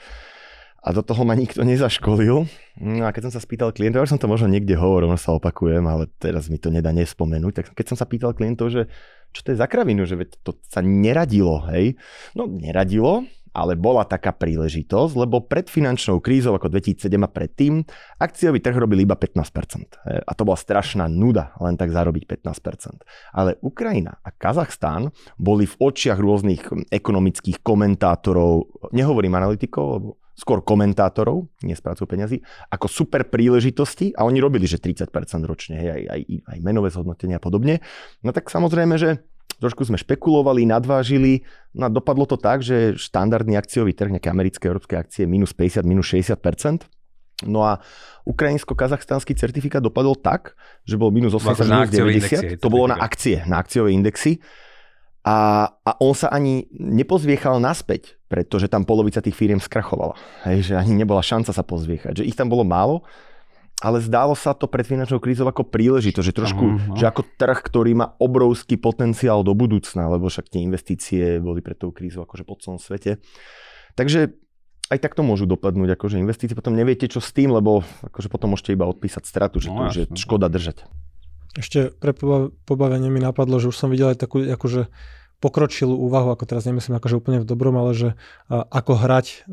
A 0.83 0.91
do 0.91 0.99
toho 0.99 1.23
ma 1.23 1.31
nikto 1.31 1.63
nezaškolil. 1.63 2.43
No 2.83 3.03
a 3.07 3.15
keď 3.15 3.31
som 3.31 3.39
sa 3.39 3.41
spýtal 3.41 3.71
klientov, 3.71 4.03
už 4.03 4.13
som 4.13 4.19
to 4.19 4.27
možno 4.27 4.51
niekde 4.51 4.75
hovoril, 4.75 5.07
možno 5.07 5.31
sa 5.31 5.39
opakujem, 5.39 5.79
ale 5.87 6.11
teraz 6.19 6.51
mi 6.51 6.59
to 6.59 6.67
nedá 6.67 6.91
nespomenúť, 6.91 7.53
tak 7.55 7.65
keď 7.71 7.95
som 7.95 7.97
sa 7.97 8.03
pýtal 8.03 8.35
klientov, 8.35 8.67
že 8.67 8.91
čo 9.31 9.47
to 9.47 9.55
je 9.55 9.61
za 9.63 9.65
kravinu, 9.71 10.03
že 10.03 10.19
to 10.43 10.59
sa 10.67 10.83
neradilo, 10.83 11.63
hej. 11.71 11.95
No 12.35 12.51
neradilo, 12.51 13.23
ale 13.53 13.77
bola 13.77 14.03
taká 14.03 14.33
príležitosť, 14.33 15.13
lebo 15.13 15.45
pred 15.45 15.69
finančnou 15.69 16.19
krízou 16.19 16.57
ako 16.57 16.73
2007 16.73 17.05
a 17.21 17.29
predtým 17.29 17.73
akciový 18.17 18.59
trh 18.59 18.75
robil 18.75 19.05
iba 19.05 19.13
15%. 19.13 20.09
hej. 20.09 20.19
A 20.25 20.31
to 20.33 20.43
bola 20.43 20.57
strašná 20.57 21.05
nuda 21.05 21.53
len 21.61 21.77
tak 21.77 21.93
zarobiť 21.93 22.25
15%. 22.25 23.05
Ale 23.37 23.61
Ukrajina 23.61 24.17
a 24.25 24.33
Kazachstán 24.33 25.13
boli 25.37 25.69
v 25.69 25.75
očiach 25.77 26.17
rôznych 26.17 26.89
ekonomických 26.89 27.61
komentátorov, 27.61 28.89
nehovorím 28.91 29.37
analytikov, 29.37 29.85
lebo 29.93 30.09
skôr 30.33 30.65
komentátorov, 30.65 31.45
nie 31.61 31.77
spracujú 31.77 32.09
peniazy, 32.09 32.41
ako 32.73 32.89
super 32.89 33.29
príležitosti 33.29 34.17
a 34.17 34.25
oni 34.25 34.41
robili, 34.41 34.65
že 34.65 34.81
30% 34.81 35.13
ročne, 35.45 35.77
aj, 35.77 36.03
aj, 36.09 36.21
aj 36.49 36.57
menové 36.65 36.89
zhodnotenia 36.89 37.37
a 37.37 37.43
podobne. 37.43 37.85
No 38.25 38.33
tak 38.33 38.49
samozrejme, 38.49 38.97
že 38.97 39.21
trošku 39.59 39.85
sme 39.85 39.97
špekulovali, 39.99 40.65
nadvážili, 40.65 41.43
no 41.73 41.85
a 41.85 41.89
dopadlo 41.89 42.25
to 42.25 42.37
tak, 42.39 42.61
že 42.61 42.97
štandardný 42.97 43.57
akciový 43.57 43.93
trh, 43.93 44.13
nejaké 44.13 44.29
americké, 44.29 44.69
európske 44.69 44.95
akcie, 44.97 45.25
minus 45.25 45.51
50, 45.51 45.83
minus 45.83 46.09
60%. 46.09 46.85
No 47.43 47.65
a 47.67 47.83
ukrajinsko-kazachstánsky 48.23 49.35
certifikát 49.35 49.83
dopadol 49.83 50.15
tak, 50.15 50.55
že 50.87 50.95
bol 50.95 51.11
minus 51.11 51.35
80, 51.35 51.43
akože 51.43 51.67
na 51.67 51.75
minus 51.75 51.89
akciové 51.89 52.09
indexy 52.15 52.35
90. 52.39 52.53
je 52.55 52.57
To 52.61 52.71
bolo 52.71 52.85
na 52.87 52.97
akcie, 53.01 53.35
na 53.43 53.55
akciové 53.59 53.89
indexy. 53.91 54.39
A, 55.23 55.67
a 55.71 55.91
on 56.03 56.11
sa 56.11 56.27
ani 56.35 56.67
nepozviechal 56.75 57.55
naspäť, 57.55 58.19
pretože 58.27 58.67
tam 58.67 58.83
polovica 58.83 59.23
tých 59.23 59.35
firiem 59.35 59.59
skrachovala. 59.59 60.19
Hej, 60.43 60.71
že 60.71 60.73
ani 60.75 60.99
nebola 60.99 61.23
šanca 61.23 61.55
sa 61.55 61.63
pozviechať. 61.63 62.19
Že 62.19 62.27
ich 62.27 62.35
tam 62.35 62.51
bolo 62.51 62.67
málo, 62.67 63.07
ale 63.83 63.99
zdálo 63.99 64.31
sa 64.31 64.55
to 64.55 64.71
pred 64.71 64.87
finančnou 64.87 65.19
krízou 65.19 65.43
ako 65.43 65.67
príležitosť, 65.67 66.23
že 66.23 66.33
trošku, 66.33 66.63
no. 66.63 66.95
že 66.95 67.03
ako 67.03 67.27
trh, 67.35 67.59
ktorý 67.59 67.91
má 67.99 68.15
obrovský 68.15 68.79
potenciál 68.79 69.43
do 69.43 69.51
budúcna, 69.51 70.07
lebo 70.07 70.31
však 70.31 70.47
tie 70.47 70.63
investície 70.63 71.43
boli 71.43 71.59
pred 71.59 71.75
tou 71.75 71.91
krízou 71.91 72.23
akože 72.23 72.47
po 72.47 72.55
celom 72.63 72.79
svete. 72.79 73.19
Takže 73.99 74.31
aj 74.87 74.99
tak 75.03 75.19
to 75.19 75.27
môžu 75.27 75.43
dopadnúť 75.43 75.99
akože 75.99 76.15
investície, 76.15 76.55
potom 76.55 76.79
neviete 76.79 77.11
čo 77.11 77.19
s 77.19 77.35
tým, 77.35 77.51
lebo 77.51 77.83
akože 78.07 78.31
potom 78.31 78.55
môžete 78.55 78.71
iba 78.71 78.87
odpísať 78.87 79.27
stratu, 79.27 79.59
že 79.59 79.67
no, 79.67 79.75
to 79.75 79.81
už 79.91 79.97
je 79.99 80.05
škoda 80.15 80.47
držať. 80.47 80.87
Ešte 81.53 81.93
pre 81.93 82.15
pobavenie 82.65 83.11
mi 83.13 83.19
napadlo, 83.19 83.59
že 83.59 83.69
už 83.69 83.77
som 83.77 83.91
videl 83.91 84.15
aj 84.15 84.25
takú 84.25 84.41
akože 84.41 84.89
pokročilú 85.43 85.99
úvahu, 86.07 86.31
ako 86.31 86.47
teraz 86.47 86.63
nemyslím 86.63 86.95
akože 86.95 87.19
úplne 87.19 87.43
v 87.43 87.47
dobrom, 87.47 87.75
ale 87.75 87.91
že 87.91 88.09
ako 88.47 88.95
hrať, 88.95 89.43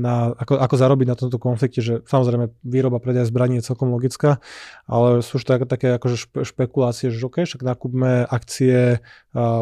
na, 0.00 0.32
ako, 0.32 0.56
ako 0.56 0.74
zarobiť 0.80 1.06
na 1.12 1.16
tomto 1.20 1.36
konflikte, 1.36 1.84
že 1.84 2.00
samozrejme 2.08 2.48
výroba 2.64 2.96
predaj 2.96 3.28
zbraní 3.28 3.60
je 3.60 3.68
celkom 3.68 3.92
logická, 3.92 4.40
ale 4.88 5.20
sú 5.20 5.36
už 5.36 5.44
také, 5.44 5.68
také 5.68 5.88
akože 6.00 6.16
špe, 6.16 6.40
špekulácie, 6.48 7.12
že 7.12 7.20
OK, 7.20 7.44
však 7.44 7.60
nakúpme 7.60 8.24
akcie, 8.24 9.04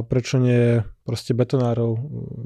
prečo 0.07 0.39
nie 0.39 0.87
proste 1.03 1.35
betonárov, 1.35 1.99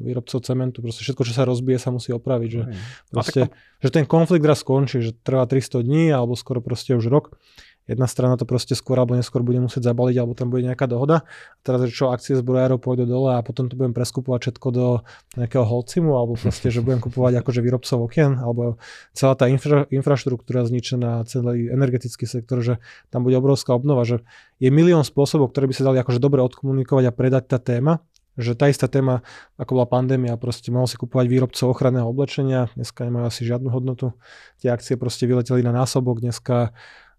výrobcov 0.07 0.41
cementu, 0.41 0.81
proste 0.81 1.03
všetko, 1.03 1.27
čo 1.27 1.35
sa 1.35 1.43
rozbije, 1.45 1.83
sa 1.83 1.91
musí 1.91 2.15
opraviť. 2.15 2.51
Že, 2.57 2.63
proste, 3.11 3.41
že 3.83 3.89
ten 3.91 4.07
konflikt 4.07 4.47
raz 4.47 4.63
skončí, 4.63 5.03
že 5.03 5.13
trvá 5.13 5.45
300 5.51 5.83
dní 5.83 6.15
alebo 6.15 6.39
skoro 6.39 6.63
proste 6.63 6.95
už 6.95 7.11
rok 7.11 7.37
jedna 7.87 8.07
strana 8.07 8.39
to 8.39 8.47
proste 8.47 8.79
skôr 8.79 8.99
alebo 8.99 9.19
neskôr 9.19 9.43
bude 9.43 9.59
musieť 9.59 9.91
zabaliť, 9.91 10.17
alebo 10.23 10.33
tam 10.39 10.49
bude 10.49 10.63
nejaká 10.67 10.87
dohoda. 10.87 11.27
A 11.27 11.61
teraz, 11.63 11.83
čo 11.91 12.15
akcie 12.15 12.39
zbrojárov 12.39 12.79
pôjdu 12.79 13.05
dole 13.05 13.35
a 13.35 13.41
potom 13.43 13.67
to 13.67 13.75
budem 13.75 13.91
preskupovať 13.93 14.51
všetko 14.51 14.69
do 14.71 14.87
nejakého 15.35 15.67
holcimu, 15.67 16.15
alebo 16.15 16.39
proste, 16.39 16.71
že 16.71 16.81
budem 16.85 17.03
kupovať 17.03 17.43
akože 17.43 17.61
výrobcov 17.61 17.99
okien, 18.07 18.39
alebo 18.39 18.79
celá 19.13 19.35
tá 19.35 19.51
infra, 19.51 19.85
infraštruktúra 19.91 20.63
zničená, 20.67 21.27
celý 21.27 21.71
energetický 21.71 22.25
sektor, 22.25 22.63
že 22.63 22.79
tam 23.11 23.27
bude 23.27 23.35
obrovská 23.35 23.75
obnova, 23.75 24.07
že 24.07 24.23
je 24.63 24.71
milión 24.71 25.03
spôsobov, 25.03 25.51
ktoré 25.51 25.67
by 25.67 25.75
sa 25.75 25.87
dali 25.91 25.99
akože 25.99 26.23
dobre 26.23 26.39
odkomunikovať 26.47 27.05
a 27.11 27.13
predať 27.13 27.45
tá 27.51 27.59
téma, 27.59 27.99
že 28.41 28.57
tá 28.57 28.69
istá 28.73 28.89
téma, 28.89 29.21
ako 29.61 29.77
bola 29.77 29.89
pandémia, 29.89 30.41
proste 30.41 30.73
mohol 30.73 30.89
si 30.89 30.97
kupovať 30.97 31.29
výrobcov 31.29 31.69
ochranného 31.69 32.09
oblečenia, 32.09 32.73
dneska 32.73 33.05
nemajú 33.05 33.29
asi 33.29 33.45
žiadnu 33.45 33.69
hodnotu, 33.69 34.17
tie 34.65 34.73
akcie 34.73 34.97
proste 34.97 35.29
vyleteli 35.29 35.61
na 35.61 35.73
násobok, 35.77 36.25
dneska 36.25 36.73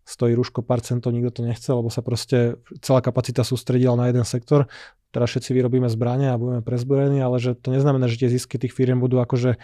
stojí 0.04 0.36
rúško 0.36 0.63
pár 0.63 0.84
centov, 0.84 1.16
nikto 1.16 1.39
to 1.39 1.42
nechce, 1.48 1.68
lebo 1.72 1.88
sa 1.88 2.04
proste 2.04 2.60
celá 2.84 3.00
kapacita 3.00 3.48
sústredila 3.48 3.96
na 3.96 4.12
jeden 4.12 4.28
sektor. 4.28 4.68
Teraz 5.13 5.30
všetci 5.30 5.54
vyrobíme 5.54 5.86
zbrania 5.88 6.34
a 6.34 6.42
budeme 6.42 6.66
prezbrojení, 6.66 7.22
ale 7.22 7.38
že 7.38 7.54
to 7.54 7.70
neznamená, 7.70 8.10
že 8.10 8.26
tie 8.26 8.34
zisky 8.34 8.58
tých 8.58 8.74
firiem 8.74 8.98
budú 8.98 9.22
akože 9.22 9.62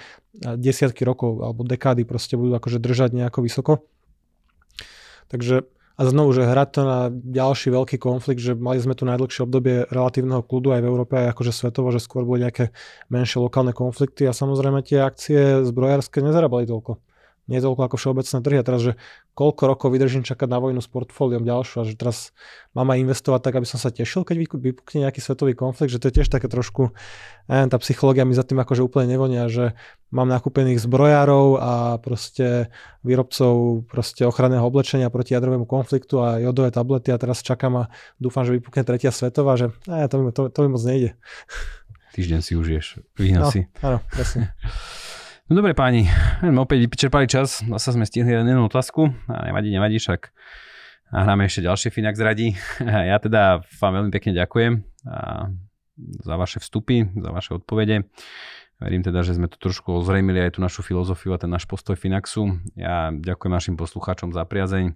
desiatky 0.56 1.02
rokov 1.02 1.42
alebo 1.42 1.66
dekády 1.66 2.06
proste 2.06 2.38
budú 2.38 2.54
akože 2.54 2.78
držať 2.78 3.18
nejako 3.18 3.40
vysoko. 3.42 3.74
Takže 5.28 5.66
a 6.00 6.08
znovu, 6.08 6.32
že 6.32 6.48
hrať 6.48 6.70
to 6.72 6.82
na 6.88 7.00
ďalší 7.12 7.76
veľký 7.76 8.00
konflikt, 8.00 8.40
že 8.40 8.56
mali 8.56 8.80
sme 8.80 8.96
tu 8.96 9.04
najdlhšie 9.04 9.44
obdobie 9.44 9.84
relatívneho 9.92 10.40
kľudu 10.48 10.72
aj 10.72 10.80
v 10.80 10.88
Európe, 10.88 11.14
aj 11.20 11.36
akože 11.36 11.52
svetovo, 11.52 11.92
že 11.92 12.00
skôr 12.00 12.24
boli 12.24 12.48
nejaké 12.48 12.72
menšie 13.12 13.44
lokálne 13.44 13.76
konflikty 13.76 14.24
a 14.24 14.32
samozrejme 14.32 14.80
tie 14.80 15.04
akcie 15.04 15.68
zbrojárske 15.68 16.24
nezarábali 16.24 16.72
toľko 16.72 17.04
nie 17.50 17.58
toľko 17.58 17.90
ako 17.90 17.96
všeobecné 17.98 18.38
trhy. 18.46 18.58
A 18.62 18.64
teraz, 18.64 18.82
že 18.86 18.94
koľko 19.34 19.64
rokov 19.66 19.90
vydržím 19.90 20.22
čakať 20.22 20.46
na 20.46 20.62
vojnu 20.62 20.80
s 20.80 20.88
portfóliom 20.88 21.42
ďalšiu 21.42 21.82
a 21.82 21.84
že 21.84 21.98
teraz 21.98 22.32
mám 22.78 22.94
aj 22.94 23.02
investovať 23.02 23.42
tak, 23.42 23.54
aby 23.58 23.66
som 23.66 23.82
sa 23.82 23.90
tešil, 23.90 24.22
keď 24.22 24.46
vypukne 24.54 25.10
nejaký 25.10 25.20
svetový 25.20 25.58
konflikt, 25.58 25.90
že 25.90 25.98
to 25.98 26.14
je 26.14 26.22
tiež 26.22 26.30
také 26.30 26.46
trošku, 26.46 26.94
neviem, 27.50 27.70
tá 27.74 27.82
psychológia 27.82 28.24
mi 28.24 28.38
za 28.38 28.46
tým 28.46 28.62
akože 28.62 28.86
úplne 28.86 29.10
nevonia, 29.10 29.50
že 29.50 29.74
mám 30.14 30.30
nakúpených 30.30 30.78
zbrojárov 30.78 31.58
a 31.58 31.72
proste 31.98 32.70
výrobcov 33.02 33.86
proste 33.90 34.24
ochranného 34.30 34.62
oblečenia 34.62 35.10
proti 35.10 35.34
jadrovému 35.34 35.66
konfliktu 35.66 36.22
a 36.22 36.38
jodové 36.38 36.70
tablety 36.70 37.10
a 37.10 37.18
teraz 37.18 37.42
čakám 37.42 37.88
a 37.88 37.90
dúfam, 38.22 38.46
že 38.46 38.54
vypukne 38.62 38.86
tretia 38.86 39.10
svetová, 39.10 39.58
že 39.58 39.74
ne, 39.90 40.06
to, 40.06 40.16
mi, 40.22 40.30
to, 40.30 40.54
to 40.54 40.60
mi 40.66 40.70
moc 40.70 40.84
nejde. 40.86 41.18
Týždeň 42.14 42.40
si 42.42 42.54
užiješ, 42.58 42.86
výnosy. 43.16 43.70
No, 43.80 43.86
áno, 43.86 43.98
presne. 44.10 44.52
No 45.50 45.66
dobre 45.66 45.74
páni, 45.74 46.06
opäť 46.46 46.86
vyčerpali 46.86 47.26
čas, 47.26 47.66
zase 47.66 47.98
sme 47.98 48.06
stihli 48.06 48.38
jednu 48.38 48.70
otázku, 48.70 49.10
a 49.26 49.50
nevadí, 49.50 49.74
nevadí, 49.74 49.98
však 49.98 50.30
hráme 51.10 51.50
ešte 51.50 51.66
ďalšie 51.66 51.90
Finax 51.90 52.22
radí. 52.22 52.54
Ja 53.10 53.18
teda 53.18 53.66
vám 53.82 53.98
veľmi 53.98 54.12
pekne 54.14 54.38
ďakujem 54.38 54.86
za 56.22 56.36
vaše 56.38 56.62
vstupy, 56.62 57.02
za 57.18 57.34
vaše 57.34 57.58
odpovede. 57.58 58.06
Verím 58.78 59.02
teda, 59.02 59.26
že 59.26 59.42
sme 59.42 59.50
tu 59.50 59.58
trošku 59.58 59.90
ozrejmili 59.90 60.38
aj 60.38 60.54
tú 60.54 60.60
našu 60.62 60.86
filozofiu 60.86 61.34
a 61.34 61.42
ten 61.42 61.50
náš 61.50 61.66
postoj 61.66 61.98
Finaxu. 61.98 62.62
Ja 62.78 63.10
ďakujem 63.10 63.50
našim 63.50 63.74
poslucháčom 63.74 64.30
za 64.30 64.46
priazeň 64.46 64.94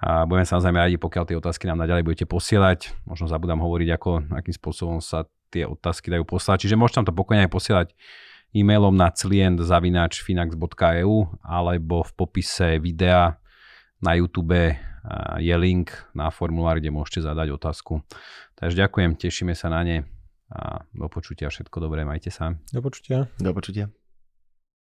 a 0.00 0.24
budeme 0.24 0.48
samozrejme 0.48 0.80
radi, 0.80 0.96
pokiaľ 0.96 1.24
tie 1.28 1.36
otázky 1.36 1.68
nám 1.68 1.84
naďalej 1.84 2.08
budete 2.08 2.24
posielať. 2.24 2.88
Možno 3.04 3.28
zabudám 3.28 3.60
hovoriť, 3.60 3.88
ako, 4.00 4.32
akým 4.32 4.54
spôsobom 4.56 5.04
sa 5.04 5.28
tie 5.52 5.68
otázky 5.68 6.08
dajú 6.08 6.24
posielať. 6.24 6.64
Čiže 6.64 6.80
môžete 6.80 7.04
tam 7.04 7.12
to 7.12 7.12
pokojne 7.12 7.44
aj 7.44 7.52
posielať 7.52 7.88
e-mailom 8.54 8.94
na 8.94 9.10
client.finax.eu 9.10 11.14
alebo 11.42 12.06
v 12.06 12.12
popise 12.14 12.78
videa 12.78 13.34
na 13.98 14.14
YouTube 14.14 14.78
je 15.42 15.56
link 15.58 15.90
na 16.14 16.30
formulár, 16.30 16.78
kde 16.80 16.94
môžete 16.94 17.26
zadať 17.26 17.50
otázku. 17.52 18.00
Takže 18.56 18.78
ďakujem, 18.78 19.18
tešíme 19.18 19.52
sa 19.52 19.68
na 19.68 19.84
ne 19.84 20.06
a 20.54 20.86
do 20.94 21.10
počutia, 21.10 21.50
všetko 21.50 21.82
dobré, 21.82 22.06
majte 22.06 22.30
sa. 22.30 22.54
Do 22.70 22.80
počutia. 22.80 23.26
Do 23.42 23.50
počutia. 23.50 23.90